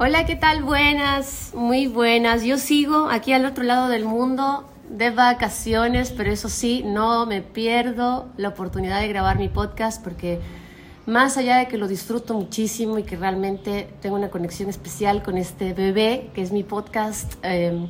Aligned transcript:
Hola, 0.00 0.26
¿qué 0.26 0.36
tal? 0.36 0.62
Buenas, 0.62 1.50
muy 1.56 1.88
buenas. 1.88 2.44
Yo 2.44 2.56
sigo 2.56 3.08
aquí 3.10 3.32
al 3.32 3.44
otro 3.44 3.64
lado 3.64 3.88
del 3.88 4.04
mundo 4.04 4.64
de 4.88 5.10
vacaciones, 5.10 6.12
pero 6.12 6.30
eso 6.30 6.48
sí, 6.48 6.84
no 6.86 7.26
me 7.26 7.42
pierdo 7.42 8.28
la 8.36 8.50
oportunidad 8.50 9.00
de 9.00 9.08
grabar 9.08 9.38
mi 9.40 9.48
podcast 9.48 10.00
porque 10.00 10.38
más 11.06 11.36
allá 11.36 11.56
de 11.56 11.66
que 11.66 11.78
lo 11.78 11.88
disfruto 11.88 12.34
muchísimo 12.34 13.00
y 13.00 13.02
que 13.02 13.16
realmente 13.16 13.92
tengo 14.00 14.14
una 14.14 14.30
conexión 14.30 14.68
especial 14.68 15.24
con 15.24 15.36
este 15.36 15.72
bebé, 15.72 16.30
que 16.32 16.42
es 16.42 16.52
mi 16.52 16.62
podcast, 16.62 17.34
em, 17.42 17.88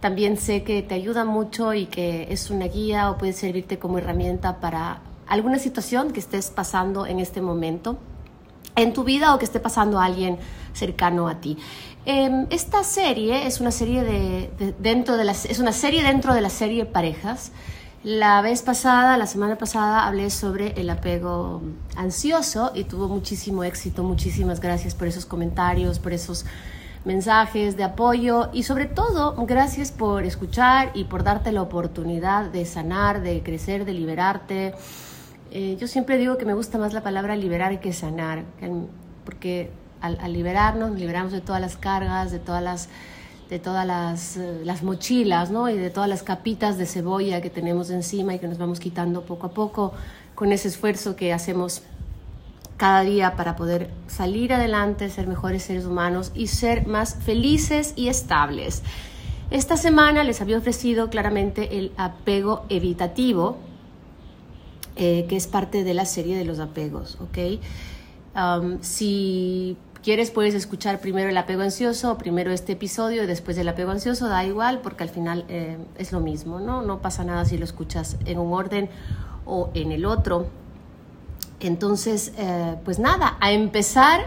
también 0.00 0.36
sé 0.36 0.64
que 0.64 0.82
te 0.82 0.96
ayuda 0.96 1.24
mucho 1.24 1.72
y 1.72 1.86
que 1.86 2.26
es 2.30 2.50
una 2.50 2.66
guía 2.66 3.10
o 3.10 3.16
puede 3.16 3.32
servirte 3.32 3.78
como 3.78 3.96
herramienta 3.96 4.60
para 4.60 5.00
alguna 5.26 5.58
situación 5.58 6.12
que 6.12 6.20
estés 6.20 6.50
pasando 6.50 7.06
en 7.06 7.20
este 7.20 7.40
momento 7.40 7.96
en 8.82 8.92
tu 8.92 9.04
vida 9.04 9.34
o 9.34 9.38
que 9.38 9.44
esté 9.44 9.60
pasando 9.60 10.00
a 10.00 10.04
alguien 10.04 10.38
cercano 10.72 11.28
a 11.28 11.40
ti. 11.40 11.58
Em, 12.06 12.46
esta 12.50 12.84
serie 12.84 13.46
es 13.46 13.60
una 13.60 13.70
serie 13.70 14.02
de, 14.02 14.74
dentro 14.78 15.16
de 15.16 15.24
las, 15.24 15.44
es 15.44 15.58
una 15.58 15.72
serie 15.72 16.02
dentro 16.02 16.32
de 16.32 16.40
la 16.40 16.50
serie 16.50 16.86
parejas. 16.86 17.52
La 18.04 18.40
vez 18.40 18.62
pasada, 18.62 19.18
la 19.18 19.26
semana 19.26 19.58
pasada, 19.58 20.06
hablé 20.06 20.30
sobre 20.30 20.80
el 20.80 20.88
apego 20.88 21.60
ansioso 21.96 22.70
y 22.74 22.84
tuvo 22.84 23.08
muchísimo 23.08 23.64
éxito. 23.64 24.04
Muchísimas 24.04 24.60
gracias 24.60 24.94
por 24.94 25.08
esos 25.08 25.26
comentarios, 25.26 25.98
por 25.98 26.12
esos 26.12 26.46
mensajes 27.04 27.76
de 27.76 27.84
apoyo 27.84 28.50
y 28.52 28.62
sobre 28.62 28.86
todo 28.86 29.34
gracias 29.46 29.92
por 29.92 30.24
escuchar 30.24 30.90
y 30.94 31.04
por 31.04 31.24
darte 31.24 31.52
la 31.52 31.62
oportunidad 31.62 32.46
de 32.46 32.64
sanar, 32.64 33.20
de 33.22 33.42
crecer, 33.42 33.84
de 33.84 33.92
liberarte 33.92 34.74
eh, 35.50 35.76
yo 35.80 35.86
siempre 35.86 36.18
digo 36.18 36.38
que 36.38 36.44
me 36.44 36.54
gusta 36.54 36.78
más 36.78 36.92
la 36.92 37.02
palabra 37.02 37.36
liberar 37.36 37.80
que 37.80 37.92
sanar, 37.92 38.44
porque 39.24 39.70
al, 40.00 40.32
liberarnos, 40.32 40.90
nos 40.90 40.98
liberamos 40.98 41.32
de 41.32 41.40
todas 41.40 41.60
las 41.60 41.76
cargas, 41.76 42.30
de 42.30 42.38
todas 42.38 42.62
las 42.62 42.88
de 43.48 43.58
todas 43.58 43.86
las, 43.86 44.36
eh, 44.36 44.60
las, 44.62 44.82
mochilas, 44.82 45.50
¿no? 45.50 45.70
Y 45.70 45.78
de 45.78 45.88
todas 45.88 46.06
las 46.06 46.22
capitas 46.22 46.76
de 46.76 46.84
cebolla 46.84 47.40
que 47.40 47.48
tenemos 47.48 47.88
encima 47.88 48.34
y 48.34 48.38
que 48.38 48.46
nos 48.46 48.58
vamos 48.58 48.78
quitando 48.78 49.22
poco 49.22 49.46
a 49.46 49.50
poco 49.52 49.94
con 50.34 50.52
ese 50.52 50.68
esfuerzo 50.68 51.16
que 51.16 51.32
hacemos 51.32 51.82
cada 52.76 53.00
día 53.00 53.36
para 53.36 53.56
poder 53.56 53.90
salir 54.06 54.52
adelante, 54.52 55.08
ser 55.08 55.26
mejores 55.26 55.62
seres 55.62 55.86
humanos 55.86 56.30
y 56.34 56.48
ser 56.48 56.86
más 56.86 57.16
felices 57.16 57.94
y 57.96 58.08
estables. 58.08 58.82
Esta 59.50 59.76
semana 59.76 60.24
les 60.24 60.40
había 60.42 60.58
ofrecido 60.58 61.08
claramente 61.08 61.78
el 61.78 61.92
apego 61.96 62.66
evitativo, 62.68 63.58
eh, 64.98 65.26
que 65.28 65.36
es 65.36 65.46
parte 65.46 65.84
de 65.84 65.94
la 65.94 66.04
serie 66.04 66.36
de 66.36 66.44
los 66.44 66.58
apegos, 66.58 67.18
¿ok? 67.20 67.60
Um, 68.34 68.78
si 68.82 69.76
quieres 70.02 70.32
puedes 70.32 70.54
escuchar 70.54 71.00
primero 71.00 71.28
el 71.30 71.36
apego 71.36 71.62
ansioso 71.62 72.18
primero 72.18 72.50
este 72.50 72.72
episodio 72.72 73.22
y 73.22 73.26
después 73.26 73.56
el 73.58 73.68
apego 73.68 73.92
ansioso, 73.92 74.28
da 74.28 74.44
igual 74.44 74.80
porque 74.80 75.04
al 75.04 75.08
final 75.08 75.44
eh, 75.48 75.78
es 75.98 76.10
lo 76.10 76.18
mismo, 76.18 76.58
¿no? 76.58 76.82
No 76.82 77.00
pasa 77.00 77.22
nada 77.22 77.44
si 77.44 77.58
lo 77.58 77.64
escuchas 77.64 78.16
en 78.26 78.38
un 78.38 78.52
orden 78.52 78.90
o 79.46 79.70
en 79.74 79.92
el 79.92 80.04
otro. 80.04 80.48
Entonces, 81.60 82.32
eh, 82.36 82.74
pues 82.84 82.98
nada, 82.98 83.36
a 83.40 83.52
empezar, 83.52 84.22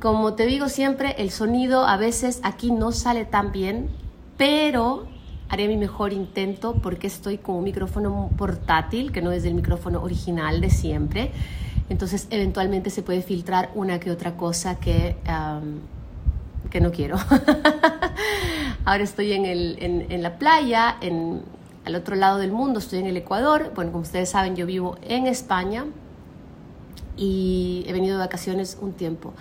como 0.00 0.34
te 0.34 0.46
digo 0.46 0.68
siempre, 0.68 1.14
el 1.18 1.30
sonido 1.30 1.86
a 1.86 1.96
veces 1.96 2.40
aquí 2.42 2.72
no 2.72 2.90
sale 2.90 3.24
tan 3.24 3.52
bien, 3.52 3.90
pero 4.36 5.06
haré 5.54 5.68
mi 5.68 5.76
mejor 5.76 6.12
intento 6.12 6.74
porque 6.74 7.06
estoy 7.06 7.38
con 7.38 7.54
un 7.56 7.64
micrófono 7.64 8.28
portátil, 8.36 9.12
que 9.12 9.22
no 9.22 9.30
es 9.30 9.44
el 9.44 9.54
micrófono 9.54 10.02
original 10.02 10.60
de 10.60 10.68
siempre. 10.68 11.30
Entonces, 11.88 12.26
eventualmente 12.30 12.90
se 12.90 13.02
puede 13.02 13.22
filtrar 13.22 13.70
una 13.74 14.00
que 14.00 14.10
otra 14.10 14.36
cosa 14.36 14.80
que, 14.80 15.16
que 16.70 16.80
no 16.80 16.90
quiero. 16.90 17.16
Ahora 18.84 19.04
estoy 19.04 19.32
en, 19.32 19.44
el, 19.44 19.76
en, 19.80 20.06
en 20.10 20.22
la 20.22 20.38
playa, 20.38 20.96
en, 21.00 21.42
al 21.84 21.94
otro 21.94 22.16
lado 22.16 22.38
del 22.38 22.50
mundo, 22.50 22.80
estoy 22.80 22.98
en 22.98 23.06
el 23.06 23.16
Ecuador. 23.16 23.70
Bueno, 23.76 23.92
como 23.92 24.02
ustedes 24.02 24.30
saben, 24.30 24.56
yo 24.56 24.66
vivo 24.66 24.96
en 25.02 25.28
España 25.28 25.84
y 27.16 27.84
he 27.86 27.92
venido 27.92 28.18
de 28.18 28.24
vacaciones 28.24 28.76
un 28.80 28.92
tiempo. 28.92 29.34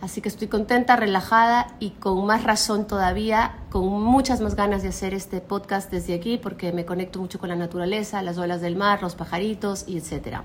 Así 0.00 0.22
que 0.22 0.30
estoy 0.30 0.48
contenta, 0.48 0.96
relajada 0.96 1.74
y 1.78 1.90
con 1.90 2.24
más 2.24 2.44
razón 2.44 2.86
todavía, 2.86 3.56
con 3.70 3.86
muchas 4.02 4.40
más 4.40 4.56
ganas 4.56 4.82
de 4.82 4.88
hacer 4.88 5.12
este 5.12 5.40
podcast 5.42 5.90
desde 5.90 6.14
aquí 6.14 6.38
porque 6.38 6.72
me 6.72 6.86
conecto 6.86 7.18
mucho 7.18 7.38
con 7.38 7.50
la 7.50 7.56
naturaleza, 7.56 8.22
las 8.22 8.38
olas 8.38 8.62
del 8.62 8.76
mar, 8.76 9.02
los 9.02 9.14
pajaritos 9.14 9.84
y 9.86 9.98
etcétera. 9.98 10.44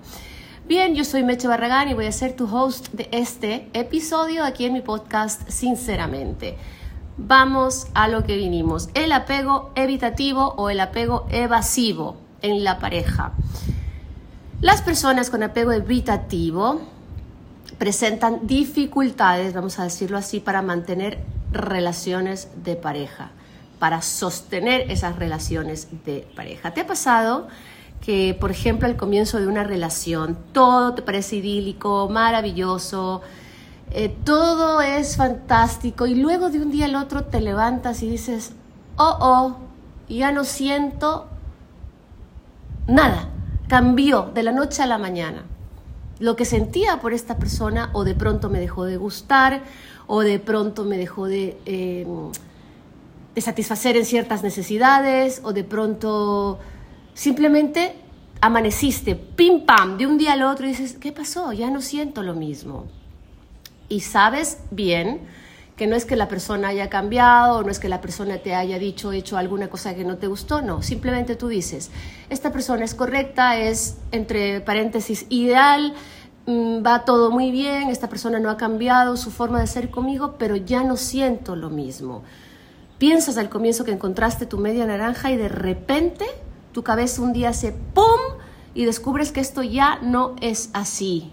Bien, 0.68 0.94
yo 0.94 1.06
soy 1.06 1.24
Meche 1.24 1.48
Barragán 1.48 1.88
y 1.88 1.94
voy 1.94 2.08
a 2.08 2.12
ser 2.12 2.36
tu 2.36 2.54
host 2.54 2.90
de 2.92 3.08
este 3.12 3.70
episodio 3.74 4.44
aquí 4.44 4.66
en 4.66 4.74
mi 4.74 4.82
podcast 4.82 5.48
Sinceramente. 5.48 6.58
Vamos 7.18 7.88
a 7.94 8.10
lo 8.10 8.26
que 8.26 8.36
vinimos, 8.36 8.90
el 8.94 9.14
apego 9.14 9.72
evitativo 9.76 10.54
o 10.58 10.70
el 10.70 10.82
apego 10.82 11.28
evasivo 11.30 12.18
en 12.42 12.66
la 12.66 12.80
pareja. 12.80 13.32
Las 14.60 14.82
personas 14.82 15.30
con 15.30 15.44
apego 15.44 15.72
evitativo 15.72 16.82
presentan 17.78 18.48
dificultades, 18.48 19.54
vamos 19.54 19.80
a 19.80 19.84
decirlo 19.84 20.18
así, 20.18 20.40
para 20.40 20.62
mantener 20.62 21.20
relaciones 21.52 22.50
de 22.64 22.76
pareja, 22.76 23.32
para 23.80 24.02
sostener 24.02 24.92
esas 24.92 25.18
relaciones 25.18 25.88
de 26.06 26.28
pareja. 26.36 26.74
¿Te 26.74 26.82
ha 26.82 26.88
pasado 26.88 27.48
que, 28.02 28.38
por 28.40 28.52
ejemplo, 28.52 28.88
al 28.88 28.96
comienzo 28.96 29.40
de 29.40 29.48
una 29.48 29.64
relación 29.64 30.38
todo 30.54 30.94
te 30.94 31.02
parece 31.02 31.38
idílico, 31.38 32.08
maravilloso, 32.10 33.22
eh, 33.92 34.16
todo 34.24 34.82
es 34.82 35.18
fantástico 35.18 36.06
y 36.06 36.16
luego 36.16 36.50
de 36.50 36.60
un 36.60 36.72
día 36.72 36.86
al 36.86 36.96
otro 36.96 37.26
te 37.26 37.42
levantas 37.42 38.04
y 38.04 38.10
dices, 38.10 38.54
oh, 38.98 39.18
oh, 39.20 39.58
ya 40.08 40.32
no 40.32 40.44
siento 40.44 41.28
nada, 42.88 43.30
cambió 43.68 44.32
de 44.34 44.44
la 44.44 44.52
noche 44.52 44.84
a 44.84 44.88
la 44.88 44.98
mañana 44.98 45.46
lo 46.20 46.36
que 46.36 46.46
sentía 46.46 47.00
por 47.02 47.14
esta 47.14 47.38
persona 47.38 47.90
o 47.94 48.04
de 48.04 48.16
pronto 48.16 48.50
me 48.50 48.60
dejó 48.60 48.86
de 48.86 48.98
gustar 48.98 49.64
o 50.08 50.22
de 50.22 50.40
pronto 50.40 50.84
me 50.86 50.98
dejó 50.98 51.28
de, 51.28 51.58
em, 51.66 52.32
de 53.34 53.42
satisfacer 53.42 53.98
en 53.98 54.06
ciertas 54.06 54.44
necesidades 54.44 55.42
o 55.44 55.52
de 55.52 55.64
pronto 55.64 56.60
simplemente 57.14 57.96
amaneciste, 58.42 59.16
pim 59.16 59.66
pam, 59.66 59.98
de 59.98 60.08
un 60.08 60.18
día 60.18 60.34
al 60.34 60.44
otro 60.44 60.66
y 60.66 60.70
dices, 60.70 60.98
¿qué 61.00 61.12
pasó? 61.12 61.52
Ya 61.54 61.70
no 61.70 61.82
siento 61.82 62.22
lo 62.22 62.34
mismo. 62.34 62.86
Y 63.90 64.02
sabes 64.02 64.60
bien 64.72 65.22
que 65.76 65.88
no 65.88 65.96
es 65.96 66.06
que 66.06 66.16
la 66.16 66.30
persona 66.30 66.70
haya 66.70 66.90
cambiado, 66.90 67.64
no 67.64 67.70
es 67.70 67.80
que 67.80 67.90
la 67.90 68.00
persona 68.00 68.38
te 68.38 68.56
haya 68.56 68.80
dicho, 68.80 69.12
hecho 69.12 69.38
alguna 69.38 69.70
cosa 69.70 69.94
que 69.94 70.06
no 70.06 70.18
te 70.18 70.28
gustó, 70.28 70.62
no, 70.62 70.82
simplemente 70.82 71.36
tú 71.36 71.50
dices, 71.50 71.92
esta 72.30 72.52
persona 72.52 72.86
es 72.86 72.96
correcta, 72.96 73.58
es 73.58 73.98
entre 74.12 74.62
paréntesis 74.62 75.26
ideal, 75.30 75.94
mm, 76.46 76.86
va 76.86 77.04
todo 77.04 77.30
muy 77.30 77.52
bien, 77.52 77.90
esta 77.90 78.08
persona 78.08 78.40
no 78.40 78.50
ha 78.50 78.58
cambiado 78.58 79.18
su 79.18 79.32
forma 79.32 79.60
de 79.60 79.68
ser 79.68 79.90
conmigo, 79.90 80.36
pero 80.38 80.56
ya 80.56 80.84
no 80.84 80.96
siento 80.96 81.58
lo 81.58 81.70
mismo. 81.70 82.24
Piensas 82.98 83.38
al 83.38 83.50
comienzo 83.50 83.84
que 83.84 83.92
encontraste 83.92 84.46
tu 84.46 84.58
media 84.58 84.86
naranja 84.86 85.30
y 85.32 85.36
de 85.36 85.50
repente 85.50 86.26
tu 86.72 86.84
cabeza 86.84 87.22
un 87.22 87.34
día 87.34 87.52
se 87.52 87.74
¡pum! 87.74 88.06
y 88.74 88.86
descubres 88.86 89.34
que 89.34 89.42
esto 89.42 89.62
ya 89.64 90.00
no 90.02 90.36
es 90.40 90.70
así 90.74 91.32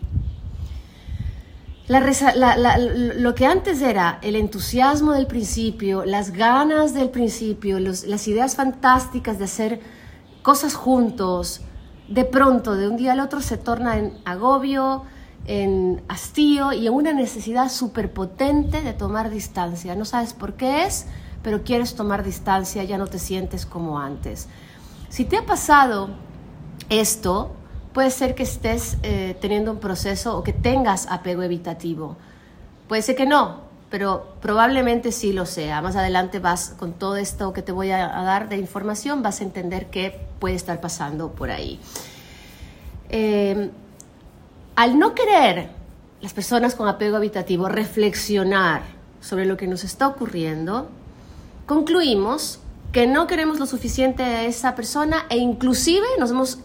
lo 2.01 3.35
que 3.35 3.47
antes 3.47 3.83
era 3.83 4.19
el 4.23 4.37
entusiasmo 4.37 5.13
del 5.13 5.27
principio, 5.27 6.05
las 6.05 6.33
ganas 6.33 6.95
del 6.95 7.11
principio, 7.11 7.79
las 7.79 8.29
ideas 8.29 8.57
fantásticas 8.57 9.39
de 9.39 9.45
hacer 9.45 9.81
cosas 10.43 10.75
juntos, 10.75 11.61
de 12.09 12.25
pronto, 12.25 12.75
de 12.75 12.89
un 12.89 12.97
día 12.97 13.13
al 13.13 13.21
otro, 13.21 13.41
se 13.41 13.57
torna 13.57 13.99
en 13.99 14.19
agobio, 14.25 15.05
en 15.47 16.03
hastío 16.09 16.73
y 16.73 16.87
en 16.87 16.93
una 16.93 17.13
necesidad 17.13 17.71
súper 17.71 18.13
potente 18.13 18.83
de 18.83 18.93
tomar 18.93 19.31
distancia. 19.31 19.95
No 19.95 20.05
sabes 20.05 20.35
por 20.35 20.55
qué 20.55 20.85
es, 20.85 21.07
pero 21.43 21.65
quieres 21.65 21.95
tomar 21.95 22.23
distancia, 22.23 22.85
ya 22.85 22.99
no 22.99 23.07
te 23.07 23.19
sientes 23.19 23.67
como 23.67 23.99
antes. 23.99 24.49
Si 25.09 25.25
te 25.25 25.39
ha 25.39 25.47
pasado 25.47 26.11
esto, 26.89 27.53
puede 27.93 28.11
ser 28.11 28.35
que 28.35 28.43
estés 28.43 28.97
eh, 29.03 29.37
teniendo 29.41 29.71
un 29.73 29.79
proceso 29.79 30.37
o 30.37 30.43
que 30.43 30.53
tengas 30.53 31.07
apego 31.09 31.43
evitativo. 31.43 32.17
Puede 32.89 33.03
ser 33.03 33.17
que 33.17 33.27
no, 33.27 33.61
pero 33.91 34.35
probablemente 34.41 35.13
sí 35.13 35.33
lo 35.33 35.47
sea. 35.47 35.83
Más 35.83 35.97
adelante 35.97 36.39
vas 36.39 36.75
con 36.79 36.95
todo 36.95 37.17
esto 37.17 37.53
que 37.53 37.63
te 37.63 37.73
voy 37.73 37.91
a, 37.91 38.09
dar 38.09 38.49
de 38.49 38.57
información, 38.57 39.23
vas 39.23 39.41
a 39.41 39.45
entender 39.45 39.91
qué 39.91 40.27
puede 40.39 40.55
estar 40.55 40.81
pasando 40.81 41.31
por 41.33 41.51
ahí. 41.51 41.79
Eh, 43.11 43.71
al 44.75 44.99
no 44.99 45.15
querer 45.15 45.69
las 46.23 46.33
personas 46.33 46.75
con 46.75 46.89
apego 46.89 47.17
habitativo 47.17 47.69
reflexionar 47.69 48.83
sobre 49.21 49.45
lo 49.45 49.57
que 49.57 49.67
nos 49.67 49.85
está 49.85 50.09
ocurriendo, 50.09 50.89
concluimos 51.67 52.61
que 52.93 53.07
no 53.07 53.27
queremos 53.27 53.59
lo 53.59 53.67
suficiente 53.67 54.23
a 54.23 54.45
esa 54.45 54.75
persona 54.75 55.25
e 55.29 55.39
inclusive 55.39 56.07
nos 56.19 56.31
hemos 56.31 56.59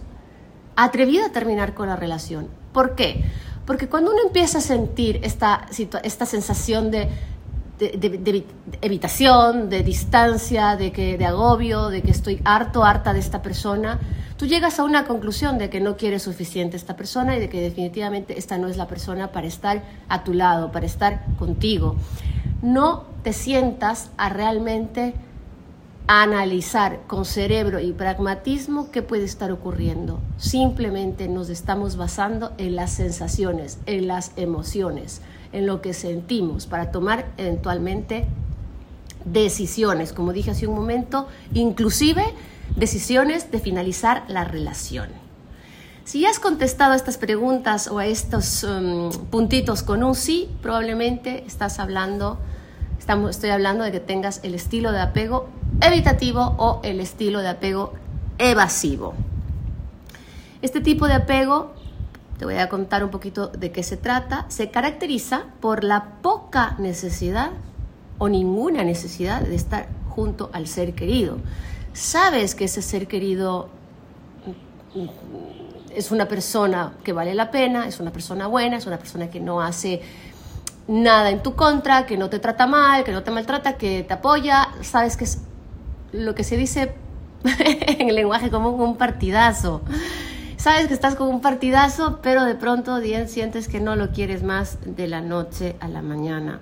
atrevido 0.86 1.26
a 1.26 1.30
terminar 1.30 1.74
con 1.74 1.88
la 1.88 1.96
relación. 1.96 2.48
¿Por 2.72 2.96
qué? 2.96 3.26
Porque 3.66 3.90
cuando 3.90 4.12
uno 4.12 4.22
empieza 4.26 4.60
a 4.60 4.62
sentir 4.62 5.20
esta, 5.24 5.66
esta 6.04 6.26
sensación 6.26 6.90
de, 6.90 7.10
de, 7.80 8.46
evitación, 8.82 9.70
de 9.70 9.84
distancia, 9.84 10.78
de, 10.78 10.92
que, 10.92 11.18
de 11.18 11.26
agobio, 11.26 11.90
de 11.90 12.02
que 12.02 12.12
estoy 12.12 12.40
harto, 12.46 12.86
harta 12.86 13.14
de 13.14 13.20
esta 13.20 13.42
persona, 13.42 14.00
tú 14.38 14.46
llegas 14.46 14.80
a 14.80 14.84
una 14.84 15.06
conclusión 15.06 15.58
de 15.58 15.70
que 15.70 15.80
no 15.80 15.98
quieres 15.98 16.24
suficiente 16.24 16.78
esta 16.78 16.96
persona 16.96 17.36
y 17.36 17.40
de 17.40 17.50
que 17.50 17.60
definitivamente 17.60 18.38
esta 18.38 18.58
no 18.58 18.68
es 18.68 18.78
la 18.78 18.88
persona 18.88 19.32
para 19.32 19.48
estar 19.48 19.84
a 20.08 20.24
tu 20.24 20.34
lado, 20.34 20.72
para 20.72 20.86
estar 20.86 21.26
contigo. 21.38 21.96
No 22.62 23.06
te 23.24 23.34
sientas 23.34 24.12
a 24.18 24.30
realmente 24.30 25.14
analizar 26.08 27.02
con 27.06 27.26
cerebro 27.26 27.82
y 27.82 27.92
pragmatismo 27.92 28.92
qué 28.92 29.02
puede 29.02 29.26
estar 29.26 29.52
ocurriendo. 29.52 30.20
Simplemente 30.38 31.28
nos 31.28 31.50
estamos 31.50 31.98
basando 31.98 32.54
en 32.58 32.78
las 32.78 32.92
sensaciones, 32.94 33.78
en 33.86 34.08
las 34.08 34.32
emociones, 34.38 35.22
en 35.52 35.68
lo 35.68 35.82
que 35.82 35.94
sentimos 35.94 36.66
para 36.66 36.92
tomar 36.92 37.28
eventualmente 37.38 38.26
decisiones, 39.26 40.14
como 40.14 40.32
dije 40.32 40.52
hace 40.52 40.68
un 40.68 40.76
momento, 40.76 41.28
inclusive 41.54 42.24
decisiones 42.78 43.52
de 43.52 43.60
finalizar 43.60 44.24
la 44.30 44.46
relación. 44.46 45.10
Si 46.06 46.26
has 46.26 46.40
contestado 46.40 46.94
a 46.94 46.96
estas 46.96 47.18
preguntas 47.18 47.90
o 47.90 48.00
a 48.00 48.06
estos 48.06 48.64
um, 48.64 49.10
puntitos 49.30 49.84
con 49.84 50.04
un 50.04 50.16
sí, 50.16 50.50
probablemente 50.62 51.44
estás 51.46 51.80
hablando, 51.80 52.38
estoy 53.30 53.50
hablando 53.50 53.84
de 53.84 53.92
que 53.92 54.00
tengas 54.00 54.40
el 54.44 54.56
estilo 54.56 54.94
de 54.94 55.02
apego 55.02 55.50
evitativo 55.82 56.56
o 56.58 56.82
el 56.84 57.00
estilo 57.00 57.42
de 57.42 57.50
apego 57.50 57.94
evasivo. 58.38 59.14
Este 60.62 60.82
tipo 60.82 61.08
de 61.08 61.14
apego, 61.14 61.74
te 62.40 62.46
voy 62.46 62.56
a 62.56 62.70
contar 62.70 63.04
un 63.04 63.12
poquito 63.12 63.48
de 63.48 63.72
qué 63.72 63.84
se 63.84 63.98
trata, 63.98 64.46
se 64.50 64.72
caracteriza 64.72 65.46
por 65.60 65.84
la 65.84 66.16
poca 66.22 66.76
necesidad 66.80 67.52
o 68.18 68.30
ninguna 68.30 68.84
necesidad 68.84 69.42
de 69.42 69.56
estar 69.56 69.88
junto 70.10 70.50
al 70.54 70.68
ser 70.68 70.94
querido. 70.96 71.38
Sabes 71.94 72.56
que 72.56 72.66
ese 72.66 72.82
ser 72.82 73.08
querido 73.08 73.70
es 75.96 76.12
una 76.12 76.28
persona 76.28 76.94
que 77.04 77.14
vale 77.14 77.36
la 77.36 77.52
pena, 77.52 77.88
es 77.88 78.00
una 78.00 78.12
persona 78.12 78.48
buena, 78.48 78.78
es 78.78 78.88
una 78.88 78.98
persona 78.98 79.30
que 79.30 79.40
no 79.40 79.62
hace 79.62 80.02
nada 80.88 81.30
en 81.30 81.44
tu 81.44 81.56
contra, 81.56 82.06
que 82.06 82.18
no 82.18 82.30
te 82.30 82.40
trata 82.40 82.66
mal, 82.66 83.04
que 83.04 83.12
no 83.12 83.24
te 83.24 83.32
maltrata, 83.32 83.78
que 83.78 84.04
te 84.04 84.14
apoya, 84.14 84.70
sabes 84.82 85.18
que 85.18 85.26
es 85.26 85.40
lo 86.18 86.36
que 86.36 86.44
se 86.44 86.58
dice 86.58 86.94
en 87.88 88.10
el 88.10 88.16
lenguaje 88.16 88.50
común, 88.50 88.80
un 88.80 88.98
partidazo. 88.98 89.82
Sabes 90.58 90.88
que 90.88 90.94
estás 90.94 91.16
con 91.16 91.28
un 91.30 91.42
partidazo, 91.42 92.20
pero 92.22 92.44
de 92.44 92.56
pronto 92.56 93.00
sientes 93.28 93.68
que 93.68 93.80
no 93.80 93.96
lo 93.96 94.12
quieres 94.12 94.44
más 94.44 94.80
de 94.86 95.08
la 95.08 95.22
noche 95.22 95.76
a 95.80 95.88
la 95.88 96.02
mañana. 96.02 96.60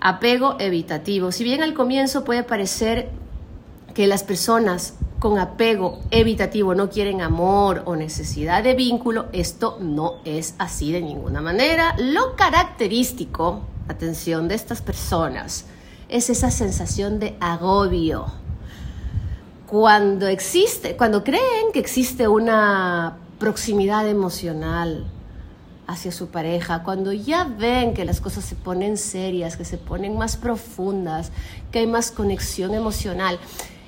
Apego 0.00 0.56
evitativo. 0.60 1.32
Si 1.32 1.42
bien 1.42 1.62
al 1.62 1.74
comienzo 1.74 2.24
puede 2.24 2.44
parecer 2.44 3.10
que 3.94 4.06
las 4.06 4.22
personas 4.22 4.94
con 5.18 5.38
apego 5.38 6.00
evitativo 6.10 6.74
no 6.74 6.88
quieren 6.90 7.20
amor 7.20 7.82
o 7.86 7.96
necesidad 7.96 8.62
de 8.62 8.74
vínculo, 8.74 9.26
esto 9.32 9.78
no 9.80 10.16
es 10.24 10.54
así 10.58 10.92
de 10.92 11.00
ninguna 11.00 11.40
manera. 11.40 11.96
Lo 11.98 12.36
característico, 12.36 13.62
atención, 13.88 14.46
de 14.46 14.54
estas 14.54 14.82
personas 14.82 15.64
es 16.08 16.30
esa 16.30 16.50
sensación 16.50 17.18
de 17.18 17.36
agobio. 17.40 18.26
Cuando 19.66 20.28
existe, 20.28 20.96
cuando 20.96 21.24
creen 21.24 21.72
que 21.72 21.80
existe 21.80 22.28
una 22.28 23.18
proximidad 23.38 24.08
emocional 24.08 25.06
hacia 25.86 26.12
su 26.12 26.28
pareja, 26.28 26.82
cuando 26.82 27.12
ya 27.12 27.44
ven 27.44 27.94
que 27.94 28.04
las 28.04 28.20
cosas 28.20 28.44
se 28.44 28.54
ponen 28.54 28.96
serias, 28.96 29.56
que 29.56 29.64
se 29.64 29.78
ponen 29.78 30.16
más 30.16 30.36
profundas, 30.36 31.32
que 31.70 31.80
hay 31.80 31.86
más 31.86 32.10
conexión 32.10 32.74
emocional, 32.74 33.38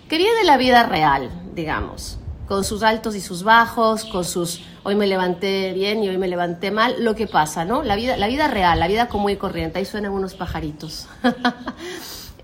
que 0.08 0.18
viene 0.18 0.36
de 0.38 0.44
la 0.44 0.56
vida 0.56 0.84
real, 0.84 1.30
digamos, 1.54 2.18
con 2.48 2.64
sus 2.64 2.82
altos 2.82 3.14
y 3.14 3.20
sus 3.20 3.42
bajos, 3.42 4.06
con 4.06 4.24
sus 4.24 4.62
hoy 4.82 4.94
me 4.94 5.06
levanté 5.06 5.74
bien 5.74 6.02
y 6.02 6.08
hoy 6.08 6.16
me 6.16 6.28
levanté 6.28 6.70
mal, 6.70 7.04
lo 7.04 7.14
que 7.14 7.26
pasa, 7.26 7.66
¿no? 7.66 7.82
La 7.82 7.94
vida, 7.94 8.16
la 8.16 8.26
vida 8.26 8.48
real, 8.48 8.80
la 8.80 8.88
vida 8.88 9.06
común 9.06 9.32
y 9.32 9.36
corriente, 9.36 9.78
ahí 9.78 9.84
suenan 9.84 10.12
unos 10.12 10.34
pajaritos. 10.34 11.06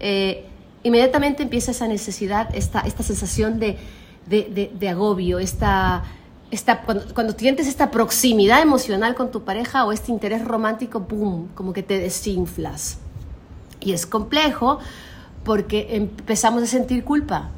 Eh, 0.07 0.45
inmediatamente 0.83 1.45
empieza 1.45 1.71
esa 1.71 1.89
necesidad, 1.89 2.55
esta, 2.55 2.81
esta 2.81 3.03
sensación 3.03 3.59
de, 3.59 3.79
de, 4.27 4.89
agobio, 4.91 5.39
esta, 5.39 6.03
esta, 6.51 6.83
cuando, 6.83 7.15
cuando 7.15 7.33
sientes 7.33 7.69
esta 7.69 7.91
proximidad 7.91 8.61
emocional 8.61 9.15
con 9.15 9.31
tu 9.31 9.45
pareja 9.45 9.87
o 9.87 9.93
este 9.93 10.13
interés 10.13 10.45
romántico, 10.45 11.01
¡boom!, 11.01 11.49
como 11.55 11.73
que 11.73 11.83
te 11.83 11.99
desinflas. 11.99 12.99
Y 13.81 13.93
es 13.93 14.05
complejo 14.05 14.79
porque 15.43 15.97
empezamos 15.97 16.63
a 16.63 16.67
sentir 16.67 17.03
culpa. 17.05 17.51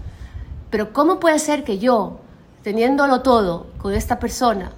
Pero 0.71 0.93
¿cómo 0.93 1.19
puede 1.19 1.41
ser 1.41 1.65
que 1.65 1.79
yo, 1.79 2.21
teniéndolo 2.67 3.21
todo 3.21 3.69
con 3.79 3.95
esta 3.95 4.19
persona, 4.19 4.73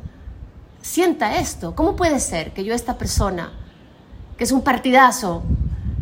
sienta 0.82 1.38
esto? 1.38 1.74
¿Cómo 1.74 1.96
puede 1.96 2.20
ser 2.20 2.52
que 2.52 2.62
yo, 2.62 2.74
esta 2.74 2.98
persona, 2.98 3.50
que 4.36 4.44
es 4.44 4.52
un 4.52 4.60
partidazo, 4.60 5.42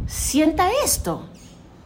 sienta 0.08 0.68
esto? 0.84 1.26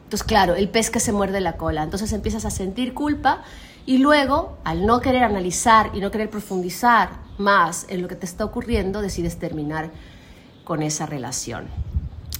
Entonces, 0.04 0.26
claro, 0.26 0.54
el 0.54 0.70
pez 0.70 0.88
que 0.88 1.00
se 1.00 1.12
muerde 1.12 1.42
la 1.42 1.58
cola. 1.58 1.82
Entonces 1.82 2.14
empiezas 2.14 2.46
a 2.46 2.50
sentir 2.50 2.94
culpa 2.94 3.42
y 3.84 3.98
luego, 3.98 4.56
al 4.64 4.86
no 4.86 5.02
querer 5.02 5.22
analizar 5.22 5.90
y 5.92 6.00
no 6.00 6.10
querer 6.10 6.30
profundizar 6.30 7.10
más 7.36 7.84
en 7.90 8.00
lo 8.00 8.08
que 8.08 8.16
te 8.16 8.24
está 8.24 8.46
ocurriendo, 8.46 9.02
decides 9.02 9.38
terminar 9.38 9.90
con 10.64 10.82
esa 10.82 11.04
relación. 11.04 11.66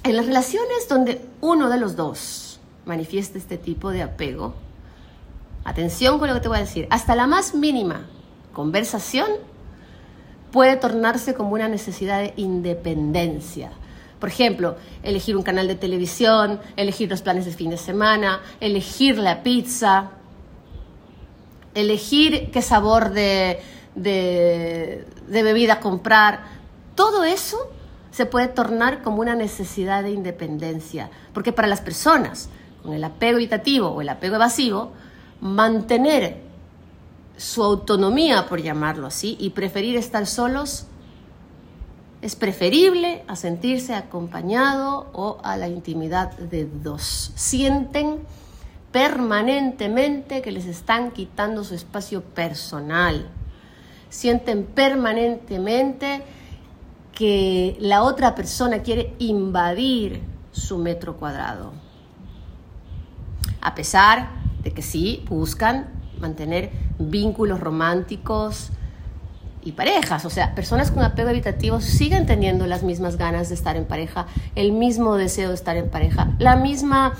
En 0.02 0.16
las 0.16 0.24
relaciones 0.24 0.88
donde 0.88 1.26
uno 1.42 1.68
de 1.68 1.76
los 1.76 1.94
dos 1.94 2.58
manifiesta 2.86 3.36
este 3.36 3.58
tipo 3.58 3.90
de 3.90 4.00
apego, 4.00 4.54
atención 5.64 6.18
con 6.18 6.28
lo 6.28 6.34
que 6.34 6.40
te 6.40 6.48
voy 6.48 6.58
a 6.58 6.60
decir, 6.60 6.86
hasta 6.90 7.14
la 7.14 7.26
más 7.26 7.54
mínima 7.54 8.06
conversación 8.52 9.28
puede 10.52 10.76
tornarse 10.76 11.34
como 11.34 11.52
una 11.52 11.68
necesidad 11.68 12.20
de 12.20 12.32
independencia. 12.36 13.70
Por 14.18 14.28
ejemplo, 14.28 14.76
elegir 15.02 15.36
un 15.36 15.42
canal 15.42 15.66
de 15.66 15.76
televisión, 15.76 16.60
elegir 16.76 17.08
los 17.08 17.22
planes 17.22 17.46
de 17.46 17.52
fin 17.52 17.70
de 17.70 17.78
semana, 17.78 18.40
elegir 18.60 19.16
la 19.16 19.42
pizza, 19.42 20.10
elegir 21.74 22.50
qué 22.50 22.60
sabor 22.60 23.10
de, 23.10 23.60
de, 23.94 25.06
de 25.26 25.42
bebida 25.42 25.80
comprar. 25.80 26.40
Todo 26.94 27.24
eso 27.24 27.70
se 28.10 28.26
puede 28.26 28.48
tornar 28.48 29.02
como 29.02 29.22
una 29.22 29.34
necesidad 29.34 30.02
de 30.02 30.10
independencia, 30.10 31.10
porque 31.32 31.52
para 31.52 31.68
las 31.68 31.80
personas 31.80 32.50
con 32.82 32.92
el 32.92 33.04
apego 33.04 33.38
evitativo 33.38 33.88
o 33.88 34.00
el 34.00 34.08
apego 34.08 34.36
evasivo, 34.36 34.92
mantener 35.40 36.38
su 37.36 37.62
autonomía, 37.62 38.46
por 38.48 38.60
llamarlo 38.60 39.06
así, 39.06 39.36
y 39.40 39.50
preferir 39.50 39.96
estar 39.96 40.26
solos 40.26 40.86
es 42.22 42.36
preferible 42.36 43.24
a 43.28 43.36
sentirse 43.36 43.94
acompañado 43.94 45.08
o 45.14 45.38
a 45.42 45.56
la 45.56 45.68
intimidad 45.68 46.36
de 46.36 46.66
dos. 46.66 47.32
Sienten 47.34 48.18
permanentemente 48.92 50.42
que 50.42 50.52
les 50.52 50.66
están 50.66 51.12
quitando 51.12 51.64
su 51.64 51.74
espacio 51.74 52.22
personal. 52.22 53.30
Sienten 54.10 54.66
permanentemente 54.66 56.22
que 57.12 57.78
la 57.80 58.02
otra 58.02 58.34
persona 58.34 58.82
quiere 58.82 59.14
invadir 59.18 60.20
su 60.52 60.76
metro 60.76 61.16
cuadrado 61.16 61.72
a 63.60 63.74
pesar 63.74 64.39
de 64.62 64.72
que 64.72 64.82
sí 64.82 65.24
buscan 65.28 65.88
mantener 66.20 66.70
vínculos 66.98 67.60
románticos 67.60 68.70
y 69.62 69.72
parejas, 69.72 70.24
o 70.24 70.30
sea, 70.30 70.54
personas 70.54 70.90
con 70.90 71.02
apego 71.02 71.28
evitativo 71.28 71.80
siguen 71.80 72.26
teniendo 72.26 72.66
las 72.66 72.82
mismas 72.82 73.16
ganas 73.16 73.48
de 73.50 73.54
estar 73.54 73.76
en 73.76 73.84
pareja, 73.84 74.26
el 74.54 74.72
mismo 74.72 75.16
deseo 75.16 75.50
de 75.50 75.54
estar 75.54 75.76
en 75.76 75.90
pareja, 75.90 76.32
la 76.38 76.56
misma, 76.56 77.14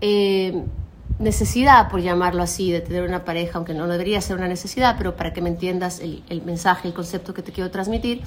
eh, 0.00 0.64
necesidad, 1.18 1.88
por 1.90 2.00
llamarlo 2.00 2.42
así, 2.42 2.72
de 2.72 2.80
tener 2.80 3.02
una 3.02 3.24
pareja, 3.24 3.58
aunque 3.58 3.74
no 3.74 3.86
debería 3.86 4.20
ser 4.20 4.36
una 4.36 4.48
necesidad, 4.48 4.96
pero 4.98 5.16
para 5.16 5.32
que 5.32 5.40
me 5.40 5.48
entiendas 5.48 6.00
el, 6.00 6.22
el 6.28 6.42
mensaje, 6.42 6.88
el 6.88 6.94
concepto 6.94 7.34
que 7.34 7.42
te 7.42 7.52
quiero 7.52 7.70
transmitir, 7.70 8.22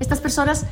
estas 0.00 0.20
personas 0.20 0.66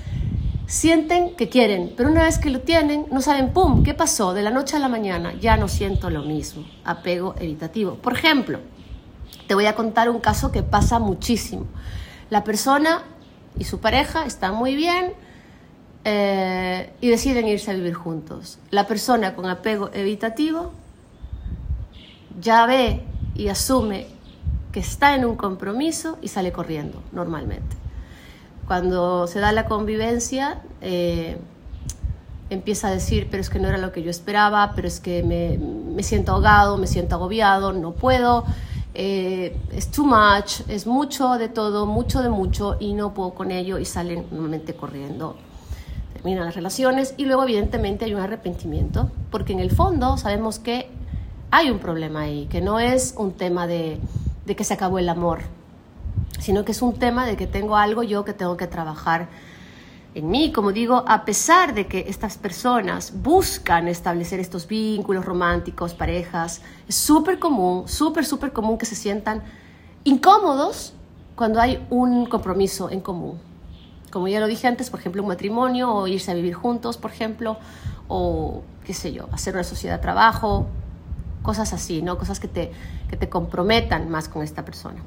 sienten 0.71 1.35
que 1.35 1.49
quieren, 1.49 1.95
pero 1.97 2.09
una 2.09 2.23
vez 2.23 2.39
que 2.39 2.49
lo 2.49 2.61
tienen, 2.61 3.07
no 3.11 3.21
saben, 3.21 3.53
¡pum!, 3.53 3.83
¿qué 3.83 3.93
pasó? 3.93 4.35
De 4.35 4.43
la 4.43 4.51
noche 4.51 4.77
a 4.77 4.79
la 4.79 4.89
mañana 4.89 5.35
ya 5.41 5.57
no 5.57 5.67
siento 5.67 6.11
lo 6.11 6.23
mismo. 6.23 6.65
Apego 6.85 7.35
evitativo. 7.41 7.97
Por 7.97 8.13
ejemplo, 8.13 8.61
te 9.49 9.55
voy 9.57 9.67
a 9.67 9.75
contar 9.75 10.09
un 10.09 10.21
caso 10.21 10.53
que 10.53 10.63
pasa 10.63 11.01
muchísimo. 11.01 11.67
La 12.31 12.45
persona 12.45 13.03
y 13.59 13.65
su 13.65 13.81
pareja 13.81 14.25
están 14.25 14.55
muy 14.55 14.77
bien 14.77 15.13
eh, 16.05 16.93
y 17.01 17.09
deciden 17.09 17.49
irse 17.49 17.73
a 17.73 17.75
vivir 17.75 17.95
juntos. 17.95 18.61
La 18.71 18.87
persona 18.87 19.35
con 19.35 19.47
apego 19.47 19.91
evitativo 19.93 20.71
ya 22.41 22.65
ve 22.67 23.03
y 23.35 23.49
asume 23.49 24.07
que 24.71 24.79
está 24.79 25.17
en 25.17 25.25
un 25.25 25.35
compromiso 25.35 26.17
y 26.23 26.29
sale 26.29 26.53
corriendo 26.53 27.03
normalmente 27.11 27.81
cuando 28.71 29.27
se 29.27 29.41
da 29.41 29.51
la 29.51 29.65
convivencia, 29.65 30.63
eh, 30.81 31.39
empieza 32.51 32.87
a 32.87 32.93
decir, 32.93 33.27
pero 33.29 33.41
es 33.41 33.51
que 33.51 33.59
no 33.59 33.67
era 33.67 33.79
lo 33.79 33.91
que 33.91 34.05
yo 34.05 34.11
esperaba, 34.13 34.75
pero 34.77 34.87
es 34.87 35.01
que 35.01 35.25
me, 35.25 36.01
siento 36.05 36.31
ahogado, 36.31 36.79
me 36.79 36.87
siento 36.87 37.17
agobiado, 37.17 37.73
no 37.73 37.91
puedo, 37.91 38.45
eh, 38.95 39.57
es 39.73 39.91
too 39.91 40.07
much, 40.07 40.61
es 40.69 40.87
mucho 40.87 41.33
de 41.33 41.49
todo, 41.49 41.85
mucho 41.85 42.23
de 42.23 42.29
mucho 42.29 42.77
y 42.79 42.93
no 42.93 43.13
puedo 43.13 43.35
con 43.35 43.51
ello 43.51 43.77
y 43.79 43.85
salen 43.85 44.27
normalmente 44.31 44.75
corriendo. 44.75 45.35
Terminan 46.13 46.45
las 46.45 46.55
relaciones 46.55 47.15
y 47.17 47.25
luego 47.25 47.43
evidentemente 47.43 48.05
hay 48.05 48.15
un 48.15 48.21
arrepentimiento, 48.21 49.11
porque 49.33 49.53
en 49.53 49.59
el 49.59 49.73
fondo 49.73 50.17
sabemos 50.17 50.61
que 50.61 50.89
hay 51.51 51.73
un 51.73 51.81
problema 51.81 52.21
ahí, 52.21 52.47
que 52.47 52.61
no 52.61 52.79
es 52.79 53.17
un 53.19 53.33
tema 53.33 53.67
de, 53.67 53.99
de 54.47 54.55
que 54.55 54.63
se 54.63 54.75
acabó 54.75 55.01
el 55.01 55.09
amor, 55.09 55.41
sino 56.41 56.65
que 56.65 56.73
es 56.73 56.83
un 56.83 56.99
tema 56.99 57.27
de 57.27 57.37
que 57.37 57.47
tengo 57.47 57.77
algo 57.77 58.03
yo 58.03 58.25
que 58.25 58.33
tengo 58.33 58.57
que 58.57 58.67
trabajar 58.67 59.29
en 60.13 60.29
mí, 60.29 60.51
como 60.51 60.73
digo, 60.73 61.05
a 61.07 61.25
pesar 61.25 61.73
de 61.73 61.87
que 61.87 62.07
estas 62.09 62.37
personas 62.37 63.13
buscan 63.23 63.87
establecer 63.87 64.41
estos 64.41 64.67
vínculos 64.67 65.25
románticos, 65.25 65.95
parejas, 65.95 66.63
es 66.89 66.97
súper 66.97 67.39
común, 67.39 67.87
súper, 67.87 68.25
súper 68.25 68.53
común 68.53 68.77
que 68.77 68.87
se 68.87 68.97
sientan 68.97 69.45
incómodos 70.03 70.95
cuando 71.37 71.61
hay 71.61 71.87
un 71.91 72.27
compromiso 72.27 72.91
en 72.91 73.01
común. 73.01 73.39
Como 74.11 74.27
ya 74.27 74.41
lo 74.41 74.49
dije 74.49 74.67
antes, 74.67 74.91
por 74.91 74.99
ejemplo, 74.99 75.23
un 75.23 75.29
matrimonio 75.29 75.95
o 75.95 76.09
irse 76.09 76.33
a 76.33 76.35
vivir 76.35 76.55
juntos, 76.55 76.97
por 76.97 77.13
ejemplo, 77.13 77.57
o 78.09 78.65
qué 78.85 78.95
sé 78.95 79.13
yo, 79.13 79.29
hacer 79.31 79.55
una 79.55 79.63
sociedad 79.63 79.99
de 79.99 80.03
trabajo, 80.03 80.67
cosas 81.43 81.73
así, 81.73 82.03
¿no? 82.03 82.19
Cosas 82.19 82.41
que 82.41 82.49
te, 82.49 82.73
que 83.09 83.17
te 83.17 83.29
comprometan 83.29 84.11
más 84.11 84.29
con 84.29 84.43
esta 84.43 84.65
persona. 84.65 85.01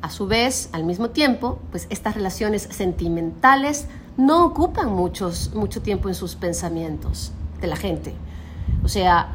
A 0.00 0.10
su 0.10 0.26
vez, 0.26 0.68
al 0.72 0.84
mismo 0.84 1.10
tiempo, 1.10 1.58
pues 1.70 1.86
estas 1.90 2.14
relaciones 2.14 2.62
sentimentales 2.70 3.86
no 4.16 4.44
ocupan 4.44 4.92
muchos, 4.92 5.52
mucho 5.54 5.82
tiempo 5.82 6.08
en 6.08 6.14
sus 6.14 6.34
pensamientos 6.34 7.32
de 7.60 7.66
la 7.66 7.76
gente. 7.76 8.14
O 8.84 8.88
sea, 8.88 9.28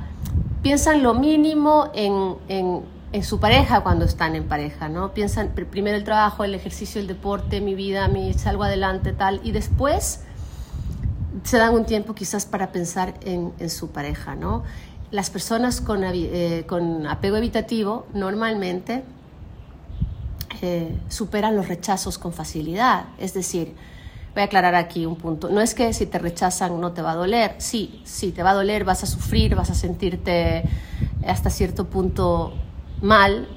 piensan 0.61 1.03
lo 1.03 1.13
mínimo 1.13 1.89
en, 1.93 2.35
en, 2.47 3.23
su 3.23 3.39
pareja 3.39 3.81
cuando 3.81 4.05
están 4.05 4.35
en 4.35 4.45
pareja, 4.45 4.89
¿no? 4.89 5.13
Piensan 5.13 5.49
primero 5.49 5.95
el 5.95 6.03
trabajo, 6.03 6.43
el 6.43 6.55
ejercicio, 6.55 6.99
el 6.99 7.05
deporte, 7.07 7.61
mi 7.61 7.75
vida, 7.75 8.07
mi 8.07 8.33
salgo 8.33 8.63
adelante, 8.63 9.13
tal, 9.13 9.39
y 9.43 9.51
después 9.51 10.21
se 11.43 11.57
dan 11.57 11.75
un 11.75 11.85
tiempo 11.85 12.15
quizás 12.15 12.45
para 12.45 12.71
pensar 12.71 13.13
en, 13.21 13.53
en 13.59 13.69
su 13.69 13.89
pareja, 13.89 14.35
¿no? 14.35 14.63
Las 15.11 15.29
personas 15.29 15.79
con, 15.79 16.03
eh, 16.03 16.65
con 16.67 17.05
apego 17.05 17.37
evitativo 17.37 18.07
normalmente 18.13 19.03
superan 21.09 21.55
los 21.55 21.67
rechazos 21.67 22.17
con 22.17 22.33
facilidad. 22.33 23.05
Es 23.17 23.33
decir, 23.33 23.75
voy 24.33 24.41
a 24.41 24.45
aclarar 24.45 24.75
aquí 24.75 25.05
un 25.05 25.15
punto. 25.15 25.49
No 25.49 25.61
es 25.61 25.73
que 25.73 25.93
si 25.93 26.05
te 26.05 26.19
rechazan 26.19 26.79
no 26.79 26.91
te 26.91 27.01
va 27.01 27.11
a 27.11 27.15
doler. 27.15 27.55
Sí, 27.57 28.01
sí, 28.03 28.31
te 28.31 28.43
va 28.43 28.51
a 28.51 28.53
doler, 28.53 28.83
vas 28.83 29.03
a 29.03 29.05
sufrir, 29.05 29.55
vas 29.55 29.69
a 29.69 29.75
sentirte 29.75 30.63
hasta 31.25 31.49
cierto 31.49 31.85
punto 31.85 32.53
mal, 33.01 33.47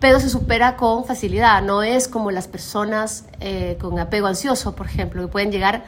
pero 0.00 0.20
se 0.20 0.28
supera 0.28 0.76
con 0.76 1.04
facilidad. 1.04 1.62
No 1.62 1.82
es 1.82 2.08
como 2.08 2.30
las 2.30 2.48
personas 2.48 3.26
eh, 3.40 3.76
con 3.80 3.98
apego 3.98 4.26
ansioso, 4.26 4.74
por 4.74 4.86
ejemplo, 4.86 5.22
que 5.22 5.28
pueden 5.28 5.50
llegar 5.50 5.84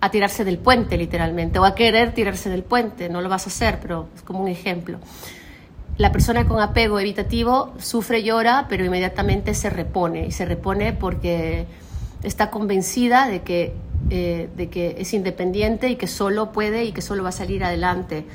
a 0.00 0.10
tirarse 0.10 0.44
del 0.44 0.58
puente 0.58 0.98
literalmente 0.98 1.58
o 1.58 1.64
a 1.64 1.74
querer 1.74 2.12
tirarse 2.14 2.50
del 2.50 2.62
puente. 2.62 3.08
No 3.08 3.20
lo 3.20 3.28
vas 3.28 3.46
a 3.46 3.48
hacer, 3.48 3.80
pero 3.80 4.08
es 4.14 4.22
como 4.22 4.40
un 4.40 4.48
ejemplo 4.48 4.98
la 5.96 6.10
persona 6.10 6.46
con 6.46 6.60
apego 6.60 6.98
evitativo 6.98 7.72
sufre, 7.78 8.22
llora, 8.22 8.66
pero 8.68 8.84
inmediatamente 8.84 9.54
se 9.54 9.70
repone. 9.70 10.26
Y 10.26 10.32
se 10.32 10.44
repone 10.44 10.92
porque 10.92 11.66
está 12.24 12.50
convencida 12.50 13.28
de 13.28 13.42
que, 13.42 13.74
eh, 14.10 14.48
de 14.56 14.68
que 14.70 14.96
es 14.98 15.14
independiente 15.14 15.88
y 15.88 15.96
que 15.96 16.08
solo 16.08 16.50
puede 16.50 16.84
y 16.84 16.92
que 16.92 17.00
solo 17.00 17.22
va 17.22 17.28
a 17.28 17.32
salir 17.32 17.62
adelante. 17.62 18.26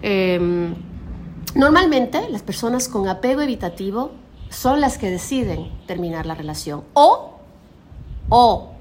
Em, 0.00 0.76
normalmente 1.56 2.28
las 2.30 2.42
personas 2.42 2.88
con 2.88 3.08
apego 3.08 3.40
evitativo 3.40 4.12
son 4.48 4.80
las 4.80 4.96
que 4.96 5.10
deciden 5.10 5.70
terminar 5.86 6.24
la 6.24 6.36
relación. 6.36 6.84
O, 6.94 7.40
o 8.28 8.72